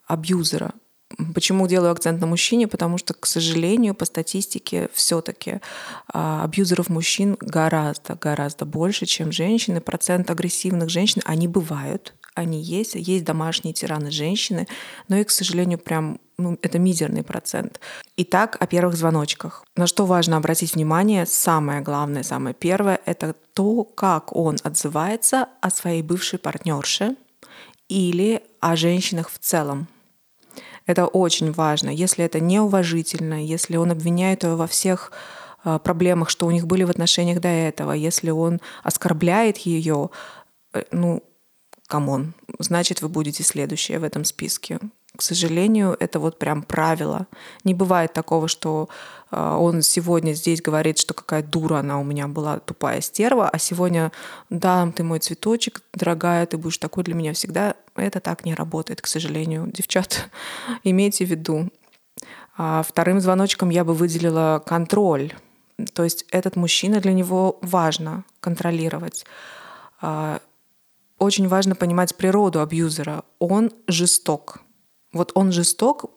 абьюзера. 0.07 0.73
Почему 1.35 1.67
делаю 1.67 1.91
акцент 1.93 2.21
на 2.21 2.27
мужчине? 2.27 2.69
Потому 2.69 2.97
что, 2.97 3.15
к 3.15 3.27
сожалению, 3.27 3.95
по 3.95 4.05
статистике 4.05 4.89
все-таки 4.93 5.61
а, 6.13 6.45
абьюзеров 6.45 6.89
мужчин 6.89 7.37
гораздо, 7.41 8.15
гораздо 8.15 8.65
больше, 8.65 9.07
чем 9.07 9.33
женщины. 9.33 9.81
Процент 9.81 10.31
агрессивных 10.31 10.89
женщин, 10.89 11.21
они 11.25 11.49
бывают, 11.49 12.15
они 12.35 12.63
есть, 12.63 12.95
есть 12.95 13.25
домашние 13.25 13.75
тираны 13.75 14.11
женщины, 14.11 14.69
но 15.09 15.17
и, 15.17 15.25
к 15.25 15.31
сожалению, 15.31 15.79
прям 15.79 16.21
ну, 16.39 16.59
это 16.63 16.79
мизерный 16.79 17.23
процент. 17.23 17.81
Итак, 18.17 18.57
о 18.61 18.67
первых 18.67 18.97
звоночках. 18.97 19.65
На 19.77 19.87
что 19.87 20.07
важно 20.07 20.37
обратить 20.37 20.75
внимание, 20.75 21.27
самое 21.27 21.81
главное, 21.83 22.23
самое 22.23 22.55
первое, 22.55 23.01
это 23.05 23.35
то, 23.53 23.85
как 23.85 24.35
он 24.35 24.57
отзывается 24.63 25.49
о 25.61 25.71
своей 25.71 26.03
бывшей 26.03 26.39
партнерше 26.39 27.17
или 27.91 28.43
о 28.61 28.77
женщинах 28.77 29.31
в 29.31 29.39
целом. 29.39 29.89
Это 30.87 31.07
очень 31.07 31.53
важно. 31.53 31.91
Если 31.91 32.25
это 32.25 32.41
неуважительно, 32.41 33.45
если 33.45 33.77
он 33.77 33.91
обвиняет 33.91 34.45
ее 34.45 34.55
во 34.55 34.67
всех 34.67 35.13
а, 35.65 35.79
проблемах, 35.79 36.31
что 36.31 36.47
у 36.47 36.51
них 36.51 36.67
были 36.67 36.85
в 36.85 36.91
отношениях 36.91 37.41
до 37.41 37.49
этого, 37.49 37.93
если 37.93 38.31
он 38.31 38.61
оскорбляет 38.83 39.59
ее, 39.59 40.11
э, 40.73 40.85
ну, 40.93 41.23
come 41.87 42.14
on, 42.14 42.35
значит, 42.59 43.03
вы 43.03 43.09
будете 43.09 43.43
следующее 43.43 43.99
в 43.99 44.05
этом 44.05 44.25
списке. 44.25 44.79
К 45.17 45.23
сожалению, 45.23 45.97
это 45.99 46.21
вот 46.21 46.39
прям 46.39 46.63
правило. 46.63 47.27
Не 47.65 47.75
бывает 47.75 48.13
такого, 48.13 48.47
что 48.47 48.89
э, 49.31 49.57
он 49.59 49.83
сегодня 49.83 50.33
здесь 50.33 50.63
говорит, 50.63 50.99
что 50.99 51.15
какая 51.15 51.43
дура 51.43 51.79
она 51.79 51.99
у 51.99 52.05
меня 52.05 52.29
была, 52.29 52.61
тупая 52.61 53.01
стерва, 53.01 53.49
а 53.49 53.59
сегодня, 53.59 54.13
да, 54.51 54.91
ты 54.95 55.03
мой 55.03 55.19
цветочек, 55.19 55.83
дорогая, 55.93 56.47
ты 56.47 56.57
будешь 56.57 56.79
такой 56.79 57.03
для 57.05 57.15
меня 57.15 57.33
всегда. 57.33 57.75
Это 57.95 58.21
так 58.21 58.45
не 58.45 58.55
работает, 58.55 59.01
к 59.01 59.07
сожалению. 59.07 59.71
Девчат, 59.73 60.31
имейте 60.85 61.25
в 61.25 61.31
виду. 61.31 61.71
А 62.57 62.83
вторым 62.83 63.21
звоночком 63.21 63.71
я 63.71 63.85
бы 63.85 63.95
выделила 63.95 64.63
контроль. 64.65 65.33
То 65.95 66.05
есть 66.05 66.27
этот 66.31 66.57
мужчина 66.57 67.01
для 67.01 67.13
него 67.13 67.59
важно 67.63 68.25
контролировать. 68.41 69.25
А, 70.01 70.41
очень 71.19 71.49
важно 71.49 71.75
понимать 71.75 72.17
природу 72.17 72.61
абьюзера. 72.61 73.25
Он 73.39 73.73
жесток. 73.87 74.59
Вот 75.13 75.33
он 75.35 75.53
жесток, 75.53 76.11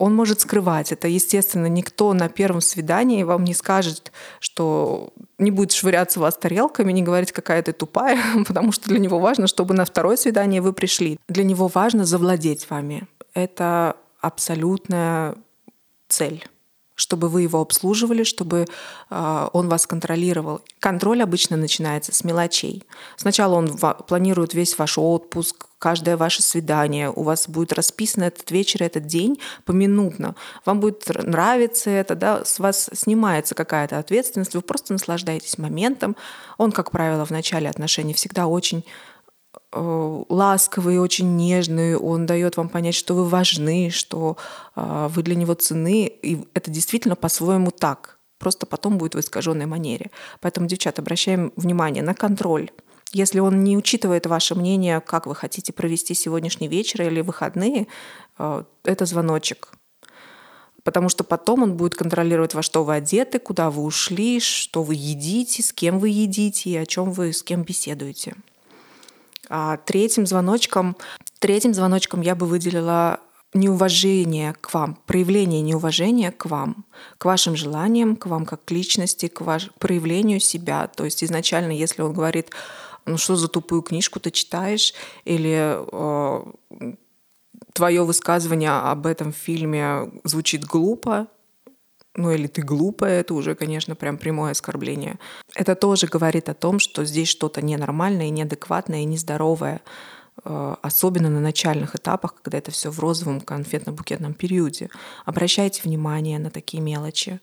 он 0.00 0.14
может 0.14 0.40
скрывать. 0.40 0.92
Это, 0.92 1.08
естественно, 1.08 1.66
никто 1.66 2.14
на 2.14 2.30
первом 2.30 2.62
свидании 2.62 3.22
вам 3.22 3.44
не 3.44 3.52
скажет, 3.52 4.12
что 4.40 5.12
не 5.36 5.50
будет 5.50 5.72
швыряться 5.72 6.20
вас 6.20 6.38
тарелками, 6.38 6.90
не 6.90 7.02
говорить, 7.02 7.32
какая 7.32 7.62
ты 7.62 7.72
тупая, 7.72 8.18
потому 8.46 8.72
что 8.72 8.88
для 8.88 8.98
него 8.98 9.18
важно, 9.18 9.46
чтобы 9.46 9.74
на 9.74 9.84
второе 9.84 10.16
свидание 10.16 10.62
вы 10.62 10.72
пришли. 10.72 11.20
Для 11.28 11.44
него 11.44 11.68
важно 11.68 12.06
завладеть 12.06 12.70
вами. 12.70 13.06
Это 13.34 13.94
абсолютная 14.20 15.36
цель 16.08 16.44
чтобы 16.96 17.30
вы 17.30 17.42
его 17.42 17.62
обслуживали, 17.62 18.24
чтобы 18.24 18.66
э, 19.08 19.48
он 19.54 19.70
вас 19.70 19.86
контролировал. 19.86 20.60
Контроль 20.80 21.22
обычно 21.22 21.56
начинается 21.56 22.12
с 22.12 22.24
мелочей. 22.24 22.84
Сначала 23.16 23.54
он 23.54 23.78
планирует 24.06 24.52
весь 24.52 24.76
ваш 24.76 24.98
отпуск, 24.98 25.69
каждое 25.80 26.16
ваше 26.16 26.42
свидание. 26.42 27.10
У 27.10 27.24
вас 27.24 27.48
будет 27.48 27.72
расписан 27.72 28.22
этот 28.22 28.52
вечер, 28.52 28.84
этот 28.84 29.06
день 29.06 29.40
поминутно. 29.64 30.36
Вам 30.64 30.78
будет 30.78 31.08
нравиться 31.08 31.90
это, 31.90 32.14
да, 32.14 32.44
с 32.44 32.60
вас 32.60 32.88
снимается 32.92 33.56
какая-то 33.56 33.98
ответственность, 33.98 34.54
вы 34.54 34.60
просто 34.60 34.92
наслаждаетесь 34.92 35.58
моментом. 35.58 36.14
Он, 36.58 36.70
как 36.70 36.92
правило, 36.92 37.26
в 37.26 37.30
начале 37.30 37.68
отношений 37.68 38.14
всегда 38.14 38.46
очень 38.46 38.84
Э, 39.72 40.24
ласковый, 40.28 40.98
очень 40.98 41.36
нежный, 41.36 41.96
он 41.96 42.26
дает 42.26 42.56
вам 42.56 42.68
понять, 42.68 42.94
что 42.94 43.14
вы 43.14 43.24
важны, 43.24 43.90
что 43.90 44.36
э, 44.74 45.08
вы 45.10 45.22
для 45.22 45.36
него 45.36 45.54
цены, 45.54 46.06
и 46.06 46.44
это 46.54 46.70
действительно 46.70 47.16
по-своему 47.16 47.70
так. 47.70 48.18
Просто 48.38 48.66
потом 48.66 48.98
будет 48.98 49.14
в 49.14 49.20
искаженной 49.20 49.66
манере. 49.66 50.10
Поэтому, 50.40 50.66
девчат, 50.66 50.98
обращаем 50.98 51.52
внимание 51.56 52.02
на 52.02 52.14
контроль. 52.14 52.70
Если 53.12 53.40
он 53.40 53.64
не 53.64 53.76
учитывает 53.76 54.26
ваше 54.26 54.54
мнение, 54.54 55.00
как 55.00 55.26
вы 55.26 55.34
хотите 55.34 55.72
провести 55.72 56.14
сегодняшний 56.14 56.68
вечер 56.68 57.02
или 57.02 57.20
выходные, 57.20 57.88
э, 58.38 58.64
это 58.84 59.04
звоночек. 59.04 59.72
Потому 60.84 61.08
что 61.08 61.24
потом 61.24 61.62
он 61.62 61.76
будет 61.76 61.94
контролировать, 61.94 62.54
во 62.54 62.62
что 62.62 62.84
вы 62.84 62.94
одеты, 62.94 63.38
куда 63.38 63.70
вы 63.70 63.82
ушли, 63.82 64.40
что 64.40 64.82
вы 64.82 64.94
едите, 64.94 65.62
с 65.62 65.72
кем 65.72 65.98
вы 65.98 66.08
едите 66.10 66.70
и 66.70 66.76
о 66.76 66.86
чем 66.86 67.10
вы 67.10 67.32
с 67.32 67.42
кем 67.42 67.64
беседуете. 67.64 68.34
А 69.48 69.76
третьим 69.78 70.26
звоночком, 70.26 70.96
третьим 71.40 71.74
звоночком 71.74 72.20
я 72.20 72.36
бы 72.36 72.46
выделила 72.46 73.20
неуважение 73.52 74.54
к 74.60 74.72
вам, 74.72 74.96
проявление 75.06 75.60
неуважения 75.60 76.30
к 76.30 76.46
вам, 76.46 76.84
к 77.18 77.24
вашим 77.24 77.56
желаниям, 77.56 78.14
к 78.14 78.26
вам 78.26 78.46
как 78.46 78.64
к 78.64 78.70
личности, 78.70 79.26
к 79.26 79.40
ваш, 79.40 79.70
проявлению 79.78 80.38
себя. 80.38 80.86
То 80.86 81.04
есть 81.04 81.24
изначально, 81.24 81.72
если 81.72 82.02
он 82.02 82.12
говорит, 82.12 82.50
ну 83.10 83.18
что 83.18 83.36
за 83.36 83.48
тупую 83.48 83.82
книжку 83.82 84.20
ты 84.20 84.30
читаешь, 84.30 84.94
или 85.24 85.76
э, 85.76 86.94
твое 87.72 88.04
высказывание 88.04 88.70
об 88.70 89.06
этом 89.06 89.32
фильме 89.32 90.10
звучит 90.24 90.64
глупо, 90.64 91.26
ну 92.16 92.30
или 92.30 92.46
ты 92.46 92.62
глупая, 92.62 93.20
это 93.20 93.34
уже, 93.34 93.54
конечно, 93.54 93.94
прям 93.94 94.18
прямое 94.18 94.52
оскорбление. 94.52 95.18
Это 95.54 95.74
тоже 95.74 96.06
говорит 96.06 96.48
о 96.48 96.54
том, 96.54 96.78
что 96.78 97.04
здесь 97.04 97.28
что-то 97.28 97.62
ненормальное, 97.62 98.30
неадекватное 98.30 99.02
и 99.02 99.04
нездоровое, 99.04 99.80
э, 100.44 100.74
особенно 100.82 101.30
на 101.30 101.40
начальных 101.40 101.94
этапах, 101.94 102.34
когда 102.34 102.58
это 102.58 102.70
все 102.70 102.90
в 102.90 102.98
розовом 102.98 103.38
конфетно-букетном 103.38 104.34
периоде. 104.34 104.90
Обращайте 105.24 105.82
внимание 105.82 106.38
на 106.38 106.50
такие 106.50 106.82
мелочи. 106.82 107.40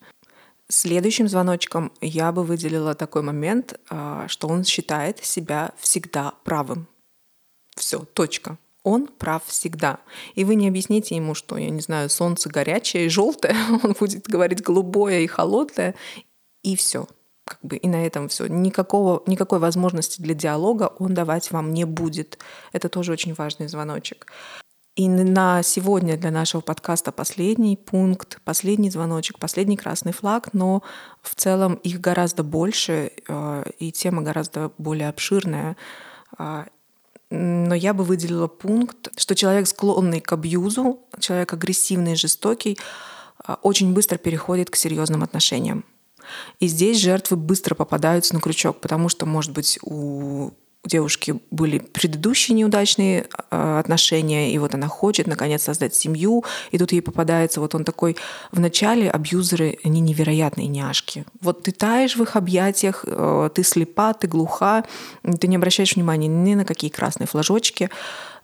Следующим 0.69 1.27
звоночком 1.27 1.91
я 2.01 2.31
бы 2.31 2.43
выделила 2.43 2.93
такой 2.93 3.21
момент, 3.21 3.79
э, 3.89 4.25
что 4.27 4.47
он 4.47 4.63
считает 4.63 5.23
себя 5.23 5.71
всегда 5.79 6.33
правым. 6.43 6.87
Все, 7.75 7.99
точка 7.99 8.57
он 8.87 9.07
прав 9.07 9.43
всегда. 9.45 9.99
И 10.35 10.45
вы 10.45 10.55
не 10.55 10.69
объясните 10.69 11.15
ему, 11.15 11.35
что, 11.35 11.57
я 11.57 11.69
не 11.69 11.81
знаю, 11.81 12.09
солнце 12.09 12.47
горячее 12.49 13.05
и 13.05 13.09
желтое, 13.09 13.53
он 13.83 13.95
будет 13.99 14.27
говорить 14.27 14.63
голубое 14.63 15.19
и 15.19 15.27
холодное, 15.27 15.93
и 16.63 16.77
все. 16.77 17.07
Как 17.43 17.59
бы 17.61 17.75
и 17.75 17.87
на 17.87 18.05
этом 18.05 18.29
все. 18.29 18.47
Никакого, 18.47 19.23
никакой 19.25 19.59
возможности 19.59 20.21
для 20.21 20.33
диалога 20.33 20.93
он 20.99 21.13
давать 21.13 21.51
вам 21.51 21.73
не 21.73 21.85
будет. 21.85 22.39
Это 22.71 22.87
тоже 22.87 23.11
очень 23.11 23.33
важный 23.33 23.67
звоночек. 23.67 24.27
И 24.97 25.07
на 25.07 25.61
сегодня 25.61 26.17
для 26.17 26.31
нашего 26.31 26.61
подкаста 26.61 27.11
последний 27.11 27.77
пункт, 27.77 28.39
последний 28.43 28.89
звоночек, 28.89 29.37
последний 29.37 29.77
красный 29.77 30.11
флаг, 30.11 30.49
но 30.53 30.81
в 31.21 31.35
целом 31.35 31.75
их 31.75 32.01
гораздо 32.01 32.41
больше, 32.41 33.11
э, 33.27 33.63
и 33.77 33.91
тема 33.91 34.23
гораздо 34.23 34.71
более 34.79 35.09
обширная. 35.09 35.77
А, 36.39 36.65
но 37.29 37.75
я 37.75 37.93
бы 37.93 38.03
выделила 38.03 38.47
пункт, 38.47 39.09
что 39.19 39.35
человек, 39.35 39.67
склонный 39.67 40.19
к 40.19 40.33
абьюзу, 40.33 40.99
человек 41.19 41.53
агрессивный 41.53 42.13
и 42.13 42.15
жестокий, 42.15 42.79
а, 43.45 43.59
очень 43.61 43.93
быстро 43.93 44.17
переходит 44.17 44.71
к 44.71 44.75
серьезным 44.75 45.21
отношениям. 45.21 45.85
И 46.59 46.65
здесь 46.65 46.97
жертвы 46.97 47.37
быстро 47.37 47.75
попадаются 47.75 48.33
на 48.33 48.41
крючок, 48.41 48.81
потому 48.81 49.09
что, 49.09 49.27
может 49.27 49.51
быть, 49.51 49.77
у 49.83 50.53
девушки 50.87 51.39
были 51.51 51.79
предыдущие 51.79 52.55
неудачные 52.55 53.27
э, 53.51 53.79
отношения, 53.79 54.53
и 54.53 54.57
вот 54.57 54.73
она 54.73 54.87
хочет 54.87 55.27
наконец 55.27 55.63
создать 55.63 55.93
семью, 55.93 56.43
и 56.71 56.77
тут 56.77 56.91
ей 56.91 57.01
попадается 57.01 57.61
вот 57.61 57.75
он 57.75 57.83
такой 57.83 58.17
в 58.51 58.59
начале 58.59 59.09
абьюзеры, 59.09 59.77
они 59.83 60.01
невероятные 60.01 60.67
няшки. 60.67 61.25
Вот 61.41 61.63
ты 61.63 61.71
таешь 61.71 62.15
в 62.15 62.23
их 62.23 62.35
объятиях, 62.35 63.05
э, 63.07 63.49
ты 63.53 63.63
слепа, 63.63 64.13
ты 64.13 64.27
глуха, 64.27 64.83
ты 65.39 65.47
не 65.47 65.55
обращаешь 65.57 65.95
внимания 65.95 66.27
ни 66.27 66.55
на 66.55 66.65
какие 66.65 66.89
красные 66.89 67.27
флажочки, 67.27 67.89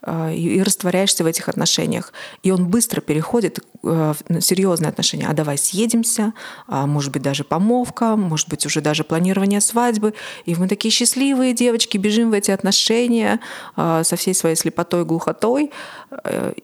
и 0.05 0.61
растворяешься 0.61 1.23
в 1.23 1.27
этих 1.27 1.49
отношениях. 1.49 2.11
И 2.43 2.51
он 2.51 2.67
быстро 2.67 3.01
переходит 3.01 3.59
в 3.81 4.15
серьезные 4.41 4.89
отношения. 4.89 5.27
А 5.29 5.33
давай 5.33 5.57
съедемся, 5.57 6.33
а 6.67 6.85
может 6.87 7.11
быть 7.11 7.21
даже 7.21 7.43
помолвка, 7.43 8.15
может 8.15 8.49
быть 8.49 8.65
уже 8.65 8.81
даже 8.81 9.03
планирование 9.03 9.61
свадьбы. 9.61 10.13
И 10.45 10.55
мы 10.55 10.67
такие 10.67 10.91
счастливые 10.91 11.53
девочки, 11.53 11.97
бежим 11.97 12.31
в 12.31 12.33
эти 12.33 12.51
отношения 12.51 13.39
со 13.75 14.15
всей 14.17 14.33
своей 14.33 14.55
слепотой, 14.55 15.05
глухотой 15.05 15.71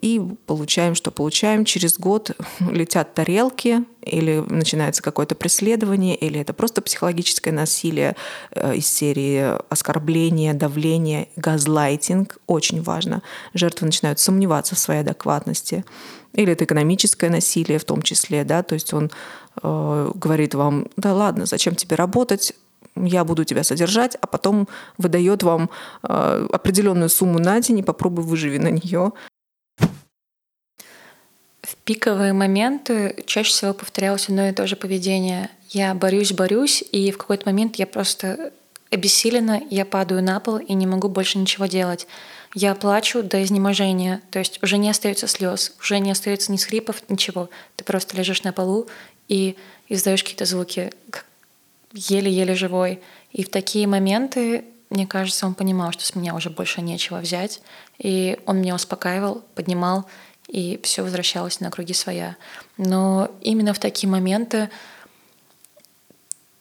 и 0.02 0.22
получаем, 0.46 0.96
что 0.96 1.12
получаем. 1.12 1.66
Через 1.66 1.98
год 1.98 2.32
летят 2.60 3.14
тарелки, 3.14 3.84
или 4.02 4.44
начинается 4.48 5.02
какое-то 5.02 5.36
преследование, 5.36 6.16
или 6.16 6.40
это 6.40 6.54
просто 6.54 6.82
психологическое 6.82 7.52
насилие 7.52 8.16
э, 8.52 8.76
из 8.76 8.88
серии 8.88 9.58
оскорбления, 9.70 10.54
давления, 10.54 11.28
газлайтинг, 11.36 12.38
очень 12.48 12.82
важно. 12.82 13.22
Жертвы 13.54 13.88
начинают 13.88 14.20
сомневаться 14.20 14.76
в 14.76 14.80
своей 14.80 15.02
адекватности. 15.02 15.86
Или 16.34 16.54
это 16.54 16.66
экономическое 16.66 17.30
насилие 17.30 17.80
в 17.80 17.86
том 17.86 18.02
числе, 18.02 18.44
да, 18.44 18.64
то 18.64 18.74
есть 18.74 18.94
он 18.94 19.12
э, 19.62 20.12
говорит 20.14 20.54
вам, 20.54 20.88
да 20.96 21.14
ладно, 21.14 21.46
зачем 21.46 21.76
тебе 21.76 21.96
работать, 21.96 22.54
я 22.96 23.24
буду 23.24 23.46
тебя 23.46 23.64
содержать, 23.64 24.16
а 24.22 24.28
потом 24.28 24.68
выдает 24.98 25.44
вам 25.44 25.70
э, 26.04 26.48
определенную 26.52 27.10
сумму 27.10 27.40
на 27.40 27.60
день 27.62 27.80
и 27.80 27.84
попробуй 27.84 28.24
выживи 28.24 28.58
на 28.58 28.70
нее. 28.70 29.12
Пиковые 31.89 32.34
моменты 32.34 33.15
чаще 33.25 33.49
всего 33.49 33.73
повторялось 33.73 34.30
одно 34.30 34.47
и 34.47 34.52
то 34.52 34.67
же 34.67 34.75
поведение. 34.75 35.49
Я 35.69 35.95
борюсь, 35.95 36.34
борюсь, 36.34 36.84
и 36.91 37.10
в 37.10 37.17
какой-то 37.17 37.47
момент 37.47 37.78
я 37.78 37.88
просто 37.88 38.54
обессилена, 38.91 39.60
я 39.71 39.86
падаю 39.86 40.21
на 40.21 40.39
пол 40.39 40.58
и 40.58 40.73
не 40.75 40.86
могу 40.86 41.10
больше 41.10 41.39
ничего 41.39 41.65
делать. 41.65 42.06
Я 42.54 42.75
плачу 42.75 43.23
до 43.23 43.43
изнеможения, 43.43 44.21
то 44.30 44.38
есть 44.38 44.62
уже 44.62 44.78
не 44.78 44.88
остается 44.88 45.25
слез, 45.25 45.73
уже 45.82 45.97
не 45.97 46.12
остается 46.12 46.52
ни 46.52 46.58
скрипов, 46.58 47.02
ничего. 47.10 47.49
Ты 47.75 47.84
просто 47.84 48.15
лежишь 48.15 48.43
на 48.43 48.54
полу 48.54 48.88
и 49.28 49.56
издаешь 49.88 50.21
какие-то 50.21 50.45
звуки, 50.45 50.91
еле-еле 51.93 52.54
живой. 52.54 52.99
И 53.32 53.43
в 53.43 53.49
такие 53.49 53.88
моменты, 53.88 54.63
мне 54.91 55.08
кажется, 55.08 55.47
он 55.47 55.56
понимал, 55.56 55.91
что 55.93 56.06
с 56.06 56.13
меня 56.13 56.36
уже 56.36 56.52
больше 56.52 56.84
нечего 56.84 57.17
взять, 57.17 57.62
и 57.97 58.38
он 58.45 58.62
меня 58.62 58.75
успокаивал, 58.75 59.43
поднимал, 59.56 60.06
и 60.50 60.80
все 60.84 61.04
возвращалось 61.04 61.60
на 61.60 61.70
круги 61.72 61.94
своя. 61.94 62.36
Но 62.78 63.32
именно 63.42 63.74
в 63.74 63.80
такие 63.80 64.10
моменты 64.10 64.70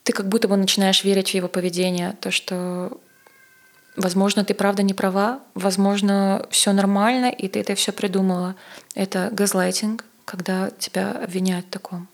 ты 0.05 0.13
как 0.13 0.29
будто 0.29 0.49
бы 0.49 0.57
начинаешь 0.57 1.05
верить 1.05 1.31
в 1.31 1.35
его 1.35 1.49
поведение, 1.49 2.17
то, 2.21 2.31
что 2.31 2.99
Возможно, 3.99 4.45
ты 4.45 4.55
правда 4.55 4.85
не 4.85 4.95
права, 4.95 5.41
возможно, 5.55 6.47
все 6.51 6.73
нормально, 6.73 7.31
и 7.31 7.49
ты 7.49 7.59
это 7.59 7.75
все 7.75 7.91
придумала. 7.91 8.55
Это 8.95 9.29
газлайтинг, 9.33 10.05
когда 10.25 10.71
тебя 10.79 11.11
обвиняют 11.11 11.67
в 11.67 11.71
таком. 11.71 12.07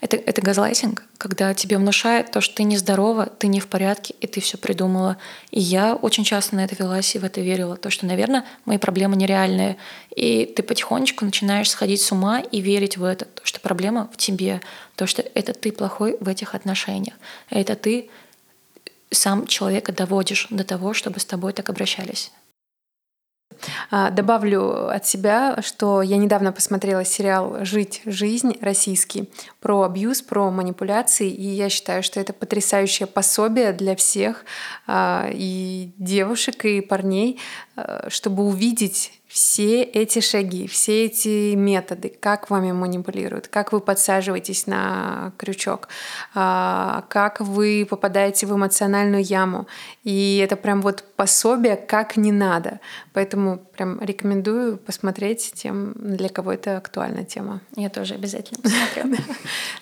Это, 0.00 0.16
это 0.16 0.42
газлайтинг, 0.42 1.04
когда 1.18 1.54
тебе 1.54 1.78
внушают 1.78 2.30
то, 2.30 2.40
что 2.40 2.56
ты 2.56 2.64
нездорова, 2.64 3.26
ты 3.26 3.46
не 3.46 3.60
в 3.60 3.68
порядке, 3.68 4.14
и 4.20 4.26
ты 4.26 4.40
все 4.40 4.58
придумала. 4.58 5.16
И 5.50 5.60
я 5.60 5.94
очень 5.94 6.24
часто 6.24 6.56
на 6.56 6.64
это 6.64 6.74
велась 6.76 7.14
и 7.14 7.18
в 7.18 7.24
это 7.24 7.40
верила. 7.40 7.76
То, 7.76 7.90
что, 7.90 8.06
наверное, 8.06 8.44
мои 8.64 8.78
проблемы 8.78 9.16
нереальные. 9.16 9.76
И 10.14 10.46
ты 10.46 10.62
потихонечку 10.62 11.24
начинаешь 11.24 11.70
сходить 11.70 12.00
с 12.00 12.12
ума 12.12 12.40
и 12.40 12.60
верить 12.60 12.96
в 12.96 13.04
это. 13.04 13.24
То, 13.26 13.42
что 13.44 13.60
проблема 13.60 14.10
в 14.12 14.16
тебе. 14.16 14.60
То, 14.96 15.06
что 15.06 15.22
это 15.34 15.52
ты 15.52 15.72
плохой 15.72 16.16
в 16.20 16.28
этих 16.28 16.54
отношениях. 16.54 17.14
Это 17.50 17.76
ты 17.76 18.10
сам 19.10 19.46
человека 19.46 19.92
доводишь 19.92 20.46
до 20.50 20.64
того, 20.64 20.94
чтобы 20.94 21.20
с 21.20 21.24
тобой 21.24 21.52
так 21.52 21.68
обращались. 21.70 22.32
А, 23.94 24.08
добавлю 24.08 24.88
от 24.88 25.06
себя, 25.06 25.58
что 25.60 26.00
я 26.00 26.16
недавно 26.16 26.50
посмотрела 26.50 27.04
сериал 27.04 27.62
«Жить 27.66 28.00
жизнь» 28.06 28.56
российский 28.62 29.28
про 29.60 29.82
абьюз, 29.82 30.22
про 30.22 30.50
манипуляции, 30.50 31.28
и 31.30 31.46
я 31.46 31.68
считаю, 31.68 32.02
что 32.02 32.18
это 32.18 32.32
потрясающее 32.32 33.06
пособие 33.06 33.74
для 33.74 33.94
всех 33.94 34.46
а, 34.86 35.28
и 35.30 35.90
девушек, 35.98 36.64
и 36.64 36.80
парней, 36.80 37.38
а, 37.76 38.06
чтобы 38.08 38.44
увидеть 38.44 39.20
все 39.32 39.82
эти 39.82 40.20
шаги, 40.20 40.66
все 40.66 41.06
эти 41.06 41.54
методы, 41.54 42.12
как 42.20 42.50
вами 42.50 42.72
манипулируют, 42.72 43.48
как 43.48 43.72
вы 43.72 43.80
подсаживаетесь 43.80 44.66
на 44.66 45.32
крючок, 45.38 45.88
а, 46.34 47.06
как 47.08 47.40
вы 47.40 47.86
попадаете 47.88 48.44
в 48.44 48.54
эмоциональную 48.54 49.22
яму. 49.24 49.66
И 50.04 50.36
это 50.36 50.56
прям 50.56 50.82
вот 50.82 51.04
пособие, 51.16 51.76
как 51.76 52.18
не 52.18 52.30
надо. 52.30 52.80
Поэтому 53.14 53.56
прям 53.74 54.02
рекомендую 54.02 54.76
посмотреть 54.76 55.52
тем, 55.54 55.94
для 55.96 56.28
кого 56.28 56.52
это 56.52 56.76
актуальная 56.76 57.24
тема. 57.24 57.62
Я 57.74 57.88
тоже 57.88 58.12
обязательно 58.12 58.60
посмотрю. 58.62 59.16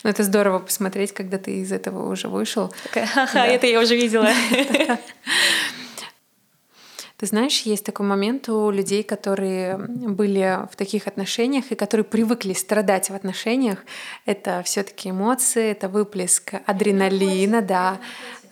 Но 0.05 0.11
это 0.11 0.23
здорово 0.23 0.61
посмотреть, 0.61 1.13
когда 1.13 1.39
ты 1.39 1.57
из 1.57 1.73
этого 1.73 2.09
уже 2.09 2.29
вышел. 2.29 2.73
Это 2.95 3.67
я 3.67 3.81
уже 3.81 3.97
видела. 3.97 4.29
Ты 7.21 7.27
знаешь, 7.27 7.61
есть 7.67 7.85
такой 7.85 8.07
момент 8.07 8.49
у 8.49 8.71
людей, 8.71 9.03
которые 9.03 9.77
были 9.77 10.67
в 10.73 10.75
таких 10.75 11.07
отношениях 11.07 11.71
и 11.71 11.75
которые 11.75 12.03
привыкли 12.03 12.55
страдать 12.55 13.11
в 13.11 13.15
отношениях. 13.15 13.81
Это 14.25 14.63
все-таки 14.65 15.11
эмоции, 15.11 15.71
это 15.73 15.91
выплеск 15.91 16.55
адреналина, 16.65 17.61
да. 17.61 18.01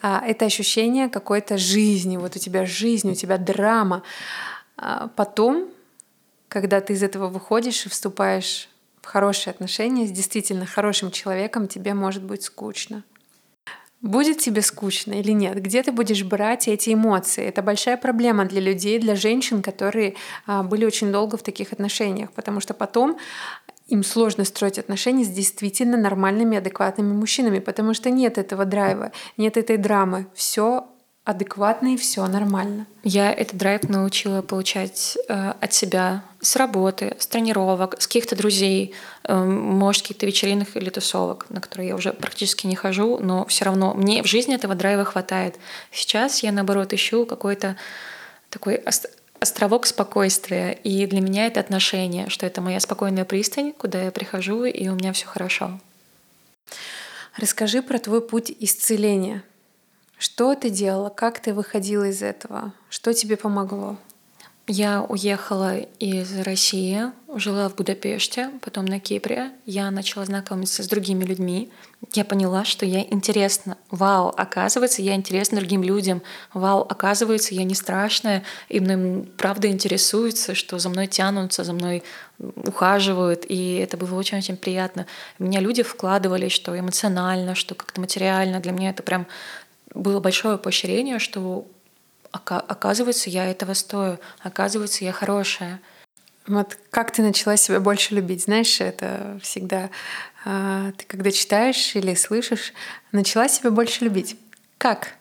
А, 0.02 0.22
это 0.22 0.44
ощущение 0.44 1.08
какой-то 1.08 1.56
жизни. 1.56 2.18
Вот 2.18 2.36
у 2.36 2.38
тебя 2.38 2.66
жизнь, 2.66 3.10
у 3.10 3.14
тебя 3.14 3.38
драма. 3.38 4.02
А 4.76 5.08
потом, 5.16 5.70
когда 6.48 6.82
ты 6.82 6.92
из 6.92 7.02
этого 7.02 7.28
выходишь 7.28 7.86
и 7.86 7.88
вступаешь 7.88 8.68
в 9.00 9.06
хорошие 9.06 9.52
отношения 9.52 10.06
с 10.06 10.10
действительно 10.10 10.66
хорошим 10.66 11.10
человеком, 11.10 11.68
тебе 11.68 11.94
может 11.94 12.22
быть 12.22 12.42
скучно. 12.42 13.02
Будет 14.00 14.38
тебе 14.38 14.62
скучно 14.62 15.14
или 15.14 15.32
нет? 15.32 15.60
Где 15.60 15.82
ты 15.82 15.90
будешь 15.90 16.22
брать 16.22 16.68
эти 16.68 16.94
эмоции? 16.94 17.44
Это 17.44 17.62
большая 17.62 17.96
проблема 17.96 18.44
для 18.44 18.60
людей, 18.60 19.00
для 19.00 19.16
женщин, 19.16 19.60
которые 19.60 20.14
а, 20.46 20.62
были 20.62 20.84
очень 20.84 21.10
долго 21.10 21.36
в 21.36 21.42
таких 21.42 21.72
отношениях, 21.72 22.30
потому 22.32 22.60
что 22.60 22.74
потом 22.74 23.18
им 23.88 24.04
сложно 24.04 24.44
строить 24.44 24.78
отношения 24.78 25.24
с 25.24 25.28
действительно 25.28 25.96
нормальными, 25.96 26.58
адекватными 26.58 27.12
мужчинами, 27.12 27.58
потому 27.58 27.92
что 27.92 28.10
нет 28.10 28.38
этого 28.38 28.64
драйва, 28.64 29.10
нет 29.36 29.56
этой 29.56 29.78
драмы. 29.78 30.26
Все 30.32 30.86
адекватно 31.28 31.92
и 31.92 31.98
все 31.98 32.26
нормально. 32.26 32.86
Я 33.04 33.30
этот 33.30 33.58
драйв 33.58 33.82
научила 33.82 34.40
получать 34.40 35.18
э, 35.28 35.52
от 35.60 35.74
себя 35.74 36.24
с 36.40 36.56
работы, 36.56 37.16
с 37.18 37.26
тренировок, 37.26 38.00
с 38.00 38.06
каких-то 38.06 38.34
друзей, 38.34 38.94
э, 39.24 39.36
может, 39.36 40.04
каких-то 40.04 40.24
вечеринок 40.24 40.74
или 40.74 40.88
тусовок, 40.88 41.44
на 41.50 41.60
которые 41.60 41.88
я 41.88 41.96
уже 41.96 42.14
практически 42.14 42.66
не 42.66 42.76
хожу, 42.76 43.18
но 43.18 43.44
все 43.44 43.66
равно 43.66 43.92
мне 43.92 44.22
в 44.22 44.26
жизни 44.26 44.54
этого 44.54 44.74
драйва 44.74 45.04
хватает. 45.04 45.56
Сейчас 45.92 46.42
я, 46.42 46.50
наоборот, 46.50 46.94
ищу 46.94 47.26
какой-то 47.26 47.76
такой 48.48 48.82
островок 49.38 49.84
спокойствия. 49.84 50.72
И 50.72 51.04
для 51.04 51.20
меня 51.20 51.46
это 51.46 51.60
отношение, 51.60 52.30
что 52.30 52.46
это 52.46 52.62
моя 52.62 52.80
спокойная 52.80 53.26
пристань, 53.26 53.74
куда 53.74 54.02
я 54.02 54.12
прихожу, 54.12 54.64
и 54.64 54.88
у 54.88 54.94
меня 54.94 55.12
все 55.12 55.26
хорошо. 55.26 55.78
Расскажи 57.36 57.82
про 57.82 57.98
твой 57.98 58.26
путь 58.26 58.50
исцеления. 58.60 59.42
Что 60.18 60.54
ты 60.56 60.68
делала? 60.68 61.10
Как 61.10 61.40
ты 61.40 61.54
выходила 61.54 62.04
из 62.04 62.22
этого? 62.22 62.72
Что 62.90 63.14
тебе 63.14 63.36
помогло? 63.36 63.96
Я 64.70 65.02
уехала 65.02 65.78
из 65.78 66.40
России, 66.40 67.04
жила 67.34 67.70
в 67.70 67.74
Будапеште, 67.76 68.50
потом 68.60 68.84
на 68.84 69.00
Кипре. 69.00 69.50
Я 69.64 69.90
начала 69.90 70.26
знакомиться 70.26 70.82
с 70.82 70.88
другими 70.88 71.24
людьми. 71.24 71.70
Я 72.12 72.26
поняла, 72.26 72.66
что 72.66 72.84
я 72.84 73.00
интересна. 73.00 73.78
Вау, 73.90 74.28
оказывается, 74.28 75.00
я 75.00 75.14
интересна 75.14 75.60
другим 75.60 75.82
людям. 75.82 76.20
Вау, 76.52 76.80
оказывается, 76.80 77.54
я 77.54 77.64
не 77.64 77.74
страшная. 77.74 78.42
И 78.68 78.78
мной 78.80 79.26
правда 79.38 79.68
интересуются, 79.68 80.54
что 80.54 80.78
за 80.78 80.90
мной 80.90 81.06
тянутся, 81.06 81.64
за 81.64 81.72
мной 81.72 82.02
ухаживают. 82.38 83.46
И 83.48 83.76
это 83.76 83.96
было 83.96 84.14
очень-очень 84.16 84.58
приятно. 84.58 85.06
Меня 85.38 85.60
люди 85.60 85.82
вкладывали, 85.82 86.48
что 86.48 86.78
эмоционально, 86.78 87.54
что 87.54 87.74
как-то 87.74 88.02
материально. 88.02 88.60
Для 88.60 88.72
меня 88.72 88.90
это 88.90 89.02
прям 89.02 89.26
было 89.94 90.20
большое 90.20 90.58
поощрение, 90.58 91.18
что 91.18 91.66
оказывается, 92.30 93.30
я 93.30 93.50
этого 93.50 93.74
стою, 93.74 94.18
оказывается, 94.40 95.04
я 95.04 95.12
хорошая. 95.12 95.80
Вот 96.46 96.78
как 96.90 97.10
ты 97.10 97.22
начала 97.22 97.56
себя 97.56 97.80
больше 97.80 98.14
любить? 98.14 98.44
Знаешь, 98.44 98.80
это 98.80 99.38
всегда 99.42 99.90
э, 100.44 100.92
ты 100.96 101.04
когда 101.06 101.30
читаешь 101.30 101.94
или 101.94 102.14
слышишь, 102.14 102.72
начала 103.12 103.48
себя 103.48 103.70
больше 103.70 104.04
любить. 104.04 104.36
Как? 104.78 105.14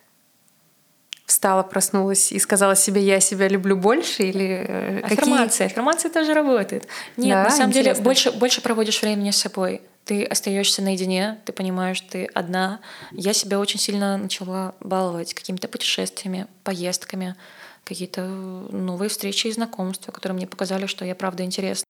Встала, 1.25 1.63
проснулась 1.63 2.31
и 2.31 2.39
сказала 2.39 2.75
себе, 2.75 3.01
я 3.01 3.19
себя 3.19 3.49
люблю 3.49 3.75
больше 3.75 4.23
или 4.23 4.65
э, 4.67 4.99
Аффирмация. 5.01 5.47
Какие? 5.47 5.65
Аффирмация 5.65 6.11
тоже 6.11 6.33
работает. 6.33 6.87
Нет, 7.17 7.35
да, 7.35 7.43
на 7.43 7.49
самом 7.49 7.71
интересно. 7.71 7.93
деле 7.93 8.03
больше, 8.03 8.31
больше 8.31 8.61
проводишь 8.61 9.01
времени 9.01 9.31
с 9.31 9.37
собой 9.37 9.81
ты 10.07 10.23
остаешься 10.23 10.81
наедине, 10.81 11.37
ты 11.43 11.51
понимаешь, 11.51 11.99
ты 11.99 12.25
одна. 12.33 12.79
Я 13.11 13.33
себя 13.33 13.59
очень 13.59 13.79
сильно 13.79 14.17
начала 14.17 14.73
баловать 14.79 15.33
какими-то 15.33 15.67
путешествиями, 15.67 16.47
поездками. 16.63 17.35
какие-то 17.83 18.25
новые 18.25 19.07
встречи 19.09 19.47
и 19.47 19.51
знакомства, 19.51 20.11
которые 20.11 20.35
мне 20.35 20.47
показали, 20.47 20.87
что 20.87 21.05
я 21.05 21.15
правда 21.15 21.43
интересна. 21.43 21.85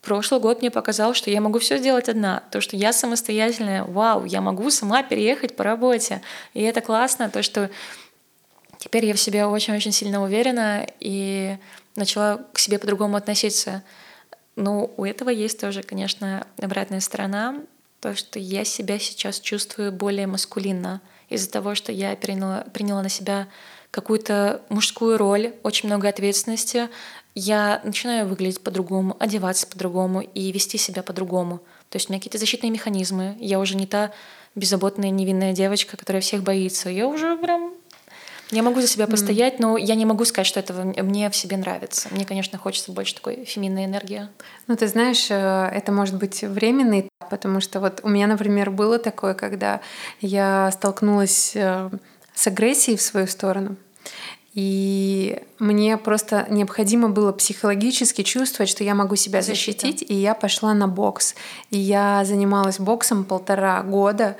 Прошлый 0.00 0.40
год 0.40 0.60
мне 0.60 0.70
показал, 0.70 1.14
что 1.14 1.30
я 1.30 1.40
могу 1.40 1.58
все 1.58 1.78
сделать 1.78 2.08
одна. 2.08 2.42
То, 2.50 2.60
что 2.60 2.76
я 2.76 2.92
самостоятельная, 2.92 3.84
вау, 3.84 4.24
я 4.24 4.40
могу 4.40 4.70
сама 4.70 5.02
переехать 5.02 5.54
по 5.54 5.64
работе. 5.64 6.22
И 6.54 6.62
это 6.62 6.80
классно, 6.80 7.30
то, 7.30 7.42
что 7.42 7.70
теперь 8.78 9.06
я 9.06 9.14
в 9.14 9.20
себе 9.20 9.46
очень-очень 9.46 9.92
сильно 9.92 10.22
уверена 10.22 10.86
и 10.98 11.56
начала 11.94 12.44
к 12.52 12.58
себе 12.58 12.78
по-другому 12.78 13.16
относиться. 13.16 13.82
Но 14.56 14.90
у 14.96 15.04
этого 15.04 15.30
есть 15.30 15.60
тоже, 15.60 15.82
конечно, 15.82 16.46
обратная 16.58 17.00
сторона, 17.00 17.62
то, 18.00 18.16
что 18.16 18.38
я 18.38 18.64
себя 18.64 18.98
сейчас 18.98 19.38
чувствую 19.40 19.92
более 19.92 20.26
маскулинно 20.26 21.00
из-за 21.28 21.50
того, 21.50 21.74
что 21.74 21.92
я 21.92 22.16
приняла, 22.16 22.66
приняла 22.72 23.02
на 23.02 23.08
себя 23.08 23.48
какую-то 23.90 24.62
мужскую 24.68 25.18
роль, 25.18 25.54
очень 25.62 25.88
много 25.88 26.08
ответственности, 26.08 26.88
я 27.34 27.80
начинаю 27.84 28.26
выглядеть 28.26 28.60
по-другому, 28.60 29.16
одеваться 29.18 29.66
по-другому 29.66 30.20
и 30.20 30.52
вести 30.52 30.78
себя 30.78 31.02
по-другому. 31.02 31.58
То 31.88 31.96
есть 31.96 32.08
у 32.08 32.12
меня 32.12 32.20
какие-то 32.20 32.38
защитные 32.38 32.70
механизмы. 32.70 33.36
Я 33.38 33.58
уже 33.58 33.76
не 33.76 33.86
та 33.86 34.12
беззаботная, 34.54 35.10
невинная 35.10 35.52
девочка, 35.52 35.96
которая 35.96 36.20
всех 36.20 36.42
боится. 36.42 36.90
Я 36.90 37.06
уже 37.06 37.36
прям... 37.36 37.72
Я 38.52 38.62
могу 38.62 38.80
за 38.80 38.86
себя 38.86 39.06
постоять, 39.08 39.58
но 39.58 39.76
я 39.76 39.96
не 39.96 40.06
могу 40.06 40.24
сказать, 40.24 40.46
что 40.46 40.60
это 40.60 40.74
мне 40.74 41.28
в 41.30 41.34
себе 41.34 41.56
нравится. 41.56 42.08
Мне, 42.12 42.24
конечно, 42.24 42.58
хочется 42.58 42.92
больше 42.92 43.16
такой 43.16 43.44
феминной 43.44 43.86
энергии. 43.86 44.28
Ну, 44.68 44.76
ты 44.76 44.86
знаешь, 44.86 45.30
э, 45.30 45.70
это 45.72 45.90
может 45.90 46.16
быть 46.16 46.42
временный 46.42 47.08
потому 47.32 47.60
что 47.60 47.80
вот 47.80 48.00
у 48.02 48.10
меня, 48.10 48.26
например, 48.26 48.70
было 48.70 48.98
такое, 48.98 49.32
когда 49.32 49.80
я 50.20 50.70
столкнулась 50.70 51.52
э, 51.54 51.88
с 52.34 52.46
агрессией 52.46 52.98
в 52.98 53.00
свою 53.00 53.26
сторону, 53.26 53.76
и 54.52 55.42
мне 55.58 55.96
просто 55.96 56.46
необходимо 56.50 57.08
было 57.08 57.32
психологически 57.32 58.22
чувствовать, 58.22 58.68
что 58.68 58.84
я 58.84 58.94
могу 58.94 59.16
себя 59.16 59.40
защитить, 59.40 60.00
Защита. 60.00 60.12
и 60.12 60.16
я 60.16 60.34
пошла 60.34 60.74
на 60.74 60.88
бокс. 60.88 61.34
И 61.70 61.78
я 61.78 62.22
занималась 62.26 62.78
боксом 62.78 63.24
полтора 63.24 63.82
года. 63.82 64.36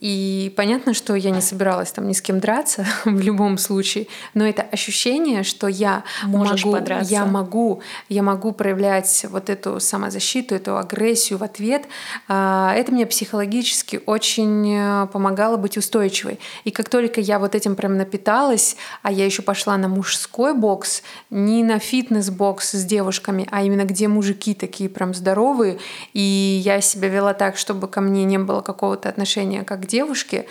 И 0.00 0.52
понятно, 0.56 0.94
что 0.94 1.14
я 1.14 1.30
не 1.30 1.42
собиралась 1.42 1.92
там 1.92 2.08
ни 2.08 2.14
с 2.14 2.22
кем 2.22 2.40
драться 2.40 2.86
в 3.04 3.20
любом 3.20 3.58
случае, 3.58 4.06
но 4.32 4.46
это 4.46 4.62
ощущение, 4.62 5.42
что 5.42 5.68
я 5.68 6.04
Можешь 6.24 6.64
могу, 6.64 6.76
подраться. 6.78 7.12
я 7.12 7.26
могу, 7.26 7.82
я 8.08 8.22
могу 8.22 8.52
проявлять 8.52 9.26
вот 9.28 9.50
эту 9.50 9.78
самозащиту, 9.78 10.54
эту 10.54 10.78
агрессию 10.78 11.38
в 11.38 11.42
ответ, 11.42 11.84
а, 12.28 12.72
это 12.74 12.92
мне 12.92 13.04
психологически 13.06 14.00
очень 14.06 14.74
э, 14.74 15.06
помогало 15.12 15.58
быть 15.58 15.76
устойчивой. 15.76 16.38
И 16.64 16.70
как 16.70 16.88
только 16.88 17.20
я 17.20 17.38
вот 17.38 17.54
этим 17.54 17.76
прям 17.76 17.96
напиталась, 17.98 18.76
а 19.02 19.12
я 19.12 19.26
еще 19.26 19.42
пошла 19.42 19.76
на 19.76 19.88
мужской 19.88 20.54
бокс, 20.54 21.02
не 21.28 21.62
на 21.62 21.78
фитнес-бокс 21.78 22.72
с 22.72 22.84
девушками, 22.84 23.46
а 23.50 23.62
именно 23.62 23.84
где 23.84 24.08
мужики 24.08 24.54
такие 24.54 24.88
прям 24.88 25.12
здоровые, 25.12 25.78
и 26.14 26.20
я 26.64 26.80
себя 26.80 27.08
вела 27.08 27.34
так, 27.34 27.58
чтобы 27.58 27.86
ко 27.86 28.00
мне 28.00 28.24
не 28.24 28.38
было 28.38 28.62
какого-то 28.62 29.08
отношения 29.08 29.62
как 29.64 29.89
девушки. 29.90 30.46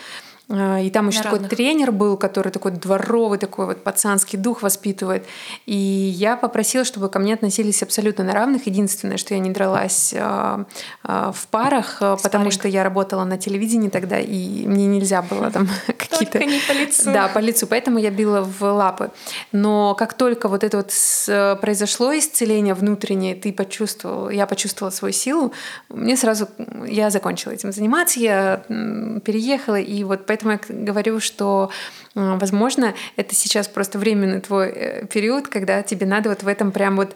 А, 0.50 0.80
и 0.80 0.89
там 0.89 1.08
еще 1.10 1.22
такой 1.22 1.39
тренер 1.39 1.91
был, 1.91 2.18
который 2.18 2.52
такой 2.52 2.72
дворовый, 2.72 3.38
такой 3.38 3.68
вот 3.68 3.84
пацанский 3.84 4.38
дух 4.38 4.64
воспитывает. 4.64 5.26
И 5.68 5.76
я 5.76 6.36
попросила, 6.36 6.84
чтобы 6.84 7.10
ко 7.10 7.20
мне 7.20 7.36
относились 7.36 7.84
абсолютно 7.84 8.24
на 8.24 8.34
равных. 8.34 8.66
Единственное, 8.66 9.18
что 9.18 9.36
я 9.36 9.39
не 9.39 9.52
дралась 9.52 10.14
а, 10.18 10.66
а, 11.04 11.32
в 11.32 11.47
парах, 11.47 11.97
Спаринг. 11.97 12.22
потому 12.24 12.52
что 12.52 12.68
я 12.68 12.84
работала 12.84 13.24
на 13.26 13.38
телевидении 13.38 13.89
тогда, 13.89 14.20
и 14.20 14.66
мне 14.66 14.88
нельзя 14.88 15.22
было 15.22 15.52
там 15.52 15.68
какие-то... 15.86 16.39
не 16.39 16.60
по 16.68 16.72
лицу. 16.72 17.12
Да, 17.12 17.28
по 17.28 17.39
лицу. 17.39 17.68
Поэтому 17.68 18.00
я 18.00 18.10
била 18.10 18.41
в 18.41 18.64
лапы. 18.64 19.12
Но 19.52 19.93
как 19.93 20.16
только 20.16 20.47
вот 20.47 20.64
это 20.64 20.78
вот 20.78 21.60
произошло 21.62 22.18
исцеление 22.18 22.74
внутреннее, 22.74 23.36
ты 23.36 23.54
почувствовал, 23.54 24.30
я 24.30 24.47
почувствовала 24.47 24.91
свою 24.91 25.14
силу, 25.14 25.54
мне 25.89 26.18
сразу... 26.18 26.47
Я 26.88 27.12
закончила 27.12 27.52
этим 27.52 27.72
заниматься, 27.72 28.20
я 28.20 28.64
переехала, 29.24 29.80
и 29.80 30.04
вот 30.04 30.26
поэтому 30.26 30.38
Поэтому 30.39 30.51
я 30.51 30.85
говорю, 30.85 31.19
что, 31.19 31.69
возможно, 32.15 32.93
это 33.15 33.35
сейчас 33.35 33.67
просто 33.67 33.99
временный 33.99 34.39
твой 34.39 34.69
э, 34.69 35.05
период, 35.07 35.47
когда 35.47 35.83
тебе 35.83 36.05
надо 36.05 36.29
вот 36.29 36.43
в 36.43 36.47
этом 36.47 36.71
прям 36.71 36.95
вот 36.95 37.15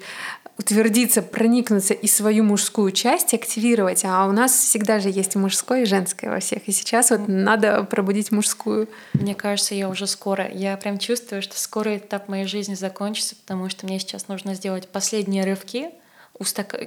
утвердиться, 0.57 1.21
проникнуться 1.21 1.93
и 1.93 2.05
свою 2.07 2.43
мужскую 2.43 2.91
часть 2.91 3.34
активировать. 3.34 4.03
А 4.05 4.28
у 4.28 4.32
нас 4.32 4.51
всегда 4.51 4.99
же 4.99 5.09
есть 5.09 5.36
мужское 5.36 5.84
и 5.84 5.86
женское 5.86 6.30
во 6.30 6.39
всех. 6.39 6.67
И 6.67 6.71
сейчас 6.71 7.09
вот 7.09 7.28
надо 7.28 7.84
пробудить 7.84 8.32
мужскую. 8.32 8.88
Мне 9.13 9.34
кажется, 9.34 9.74
я 9.74 9.89
уже 9.89 10.05
скоро. 10.05 10.47
Я 10.47 10.78
прям 10.78 10.99
чувствую, 10.99 11.41
что 11.41 11.57
скоро 11.59 11.97
этап 11.97 12.28
моей 12.28 12.45
жизни 12.45 12.76
закончится, 12.76 13.36
потому 13.36 13.69
что 13.69 13.86
мне 13.88 13.99
сейчас 13.99 14.28
нужно 14.28 14.53
сделать 14.53 14.88
последние 14.89 15.43
рывки, 15.43 15.89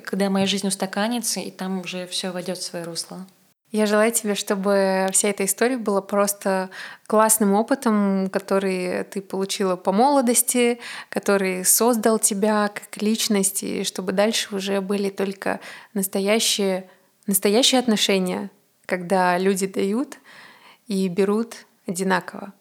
когда 0.05 0.31
моя 0.31 0.47
жизнь 0.47 0.67
устаканится, 0.69 1.41
и 1.41 1.51
там 1.51 1.81
уже 1.81 2.07
все 2.07 2.31
войдет 2.31 2.59
в 2.59 2.63
свое 2.63 2.85
русло. 2.85 3.27
Я 3.73 3.87
желаю 3.87 4.13
тебе, 4.13 4.35
чтобы 4.37 5.09
вся 5.13 5.29
эта 5.29 5.45
история 5.45 5.77
была 5.77 6.01
просто 6.01 6.71
классным 7.07 7.53
опытом, 7.53 8.31
который 8.31 9.05
ты 9.05 9.21
получила 9.21 9.75
по 9.75 9.91
молодости, 9.91 10.79
который 11.09 11.65
создал 11.65 12.19
тебя 12.21 12.69
как 12.69 13.03
личность, 13.03 13.65
и 13.65 13.83
чтобы 13.83 14.13
дальше 14.13 14.55
уже 14.55 14.81
были 14.81 15.11
только 15.11 15.61
настоящие, 15.95 16.89
настоящие 17.27 17.81
отношения, 17.81 18.51
когда 18.87 19.37
люди 19.37 19.67
дают 19.67 20.17
и 20.87 21.09
берут 21.09 21.67
одинаково. 21.87 22.53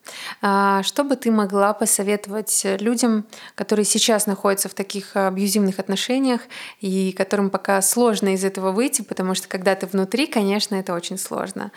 А 0.41 0.84
что 0.84 1.03
бы 1.03 1.15
ты 1.15 1.32
могла 1.32 1.73
посоветовать 1.73 2.65
людям, 2.80 3.26
которые 3.55 3.86
сейчас 3.86 4.28
находятся 4.28 4.69
в 4.69 4.73
таких 4.73 5.15
абьюзивных 5.15 5.80
отношениях 5.80 6.41
и 6.80 7.11
которым 7.11 7.49
пока 7.49 7.82
сложно 7.82 8.34
из 8.34 8.43
этого 8.43 8.71
выйти, 8.71 9.01
потому 9.01 9.36
что 9.36 9.47
когда 9.47 9.76
ты 9.76 9.88
внутри, 9.88 10.28
конечно, 10.28 10.76
это 10.76 10.93
очень 10.93 11.17
сложно. 11.17 11.71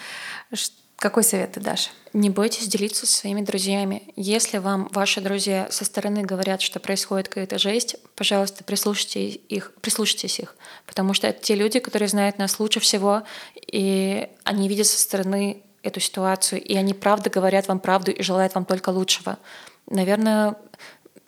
Какой 0.96 1.22
совет 1.22 1.52
ты 1.52 1.60
дашь? 1.60 1.90
Не 2.12 2.28
бойтесь 2.28 2.66
делиться 2.66 3.06
со 3.06 3.18
своими 3.18 3.40
друзьями. 3.42 4.12
Если 4.16 4.58
вам 4.58 4.88
ваши 4.92 5.20
друзья 5.20 5.68
со 5.70 5.84
стороны 5.84 6.22
говорят, 6.22 6.60
что 6.60 6.80
происходит 6.80 7.28
какая-то 7.28 7.56
жесть, 7.56 7.94
пожалуйста, 8.16 8.64
прислушайтесь 8.64 9.38
их, 9.48 9.72
прислушайтесь 9.80 10.40
их, 10.40 10.56
потому 10.86 11.14
что 11.14 11.28
это 11.28 11.40
те 11.40 11.54
люди, 11.54 11.78
которые 11.78 12.08
знают 12.08 12.38
нас 12.38 12.58
лучше 12.58 12.80
всего, 12.80 13.22
и 13.54 14.28
они 14.42 14.68
видят 14.68 14.88
со 14.88 14.98
стороны 14.98 15.62
эту 15.82 16.00
ситуацию, 16.00 16.62
и 16.62 16.74
они 16.76 16.94
правда 16.94 17.30
говорят 17.30 17.68
вам 17.68 17.80
правду 17.80 18.10
и 18.10 18.22
желают 18.22 18.54
вам 18.54 18.64
только 18.64 18.90
лучшего. 18.90 19.38
Наверное, 19.86 20.56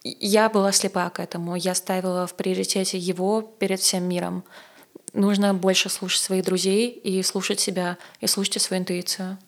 я 0.02 0.48
была 0.48 0.72
слепа 0.72 1.08
к 1.10 1.20
этому. 1.20 1.56
Я 1.56 1.74
ставила 1.74 2.26
в 2.26 2.34
приоритете 2.34 2.98
его 2.98 3.42
перед 3.42 3.80
всем 3.80 4.04
миром. 4.04 4.44
Нужно 5.12 5.54
больше 5.54 5.88
слушать 5.88 6.22
своих 6.22 6.44
друзей 6.44 6.90
и 6.90 7.22
слушать 7.22 7.60
себя, 7.60 7.98
и 8.20 8.26
слушать 8.26 8.62
свою 8.62 8.82
интуицию. 8.82 9.38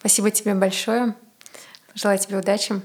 Спасибо 0.00 0.30
тебе 0.30 0.54
большое. 0.54 1.14
Желаю 1.94 2.18
тебе 2.18 2.38
удачи. 2.38 2.80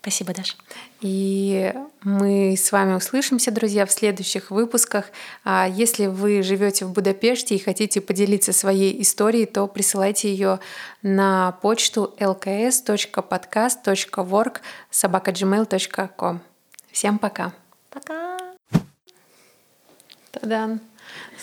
Спасибо, 0.00 0.32
Даша. 0.32 0.54
И 1.00 1.72
мы 2.02 2.56
с 2.56 2.72
вами 2.72 2.94
услышимся, 2.94 3.52
друзья, 3.52 3.86
в 3.86 3.92
следующих 3.92 4.50
выпусках. 4.50 5.04
А 5.44 5.68
если 5.68 6.06
вы 6.06 6.42
живете 6.42 6.86
в 6.86 6.92
Будапеште 6.92 7.54
и 7.54 7.58
хотите 7.58 8.00
поделиться 8.00 8.52
своей 8.52 9.00
историей, 9.00 9.46
то 9.46 9.68
присылайте 9.68 10.28
ее 10.30 10.58
на 11.02 11.52
почту 11.62 12.16
lks.podcast.work 12.18 14.60
собакаgmail.com. 14.90 16.40
Всем 16.90 17.20
пока. 17.20 17.52
Пока. 17.90 18.38
Тадан. 20.32 20.80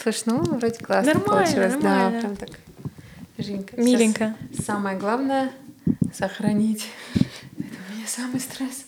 Слышь, 0.01 0.26
ну, 0.26 0.43
вроде 0.43 0.84
классно 0.84 1.14
нормально, 1.14 1.43
получилось. 1.43 1.74
Нормально. 1.74 2.12
Да, 2.12 2.20
прям 2.20 2.36
так. 2.36 2.49
Женька. 3.38 3.82
Миленько. 3.82 4.36
Самое 4.66 4.97
главное— 4.97 5.53
сохранить. 6.14 6.89
Это 7.14 7.78
у 7.89 7.93
меня 7.95 8.06
самый 8.06 8.41
стресс. 8.41 8.88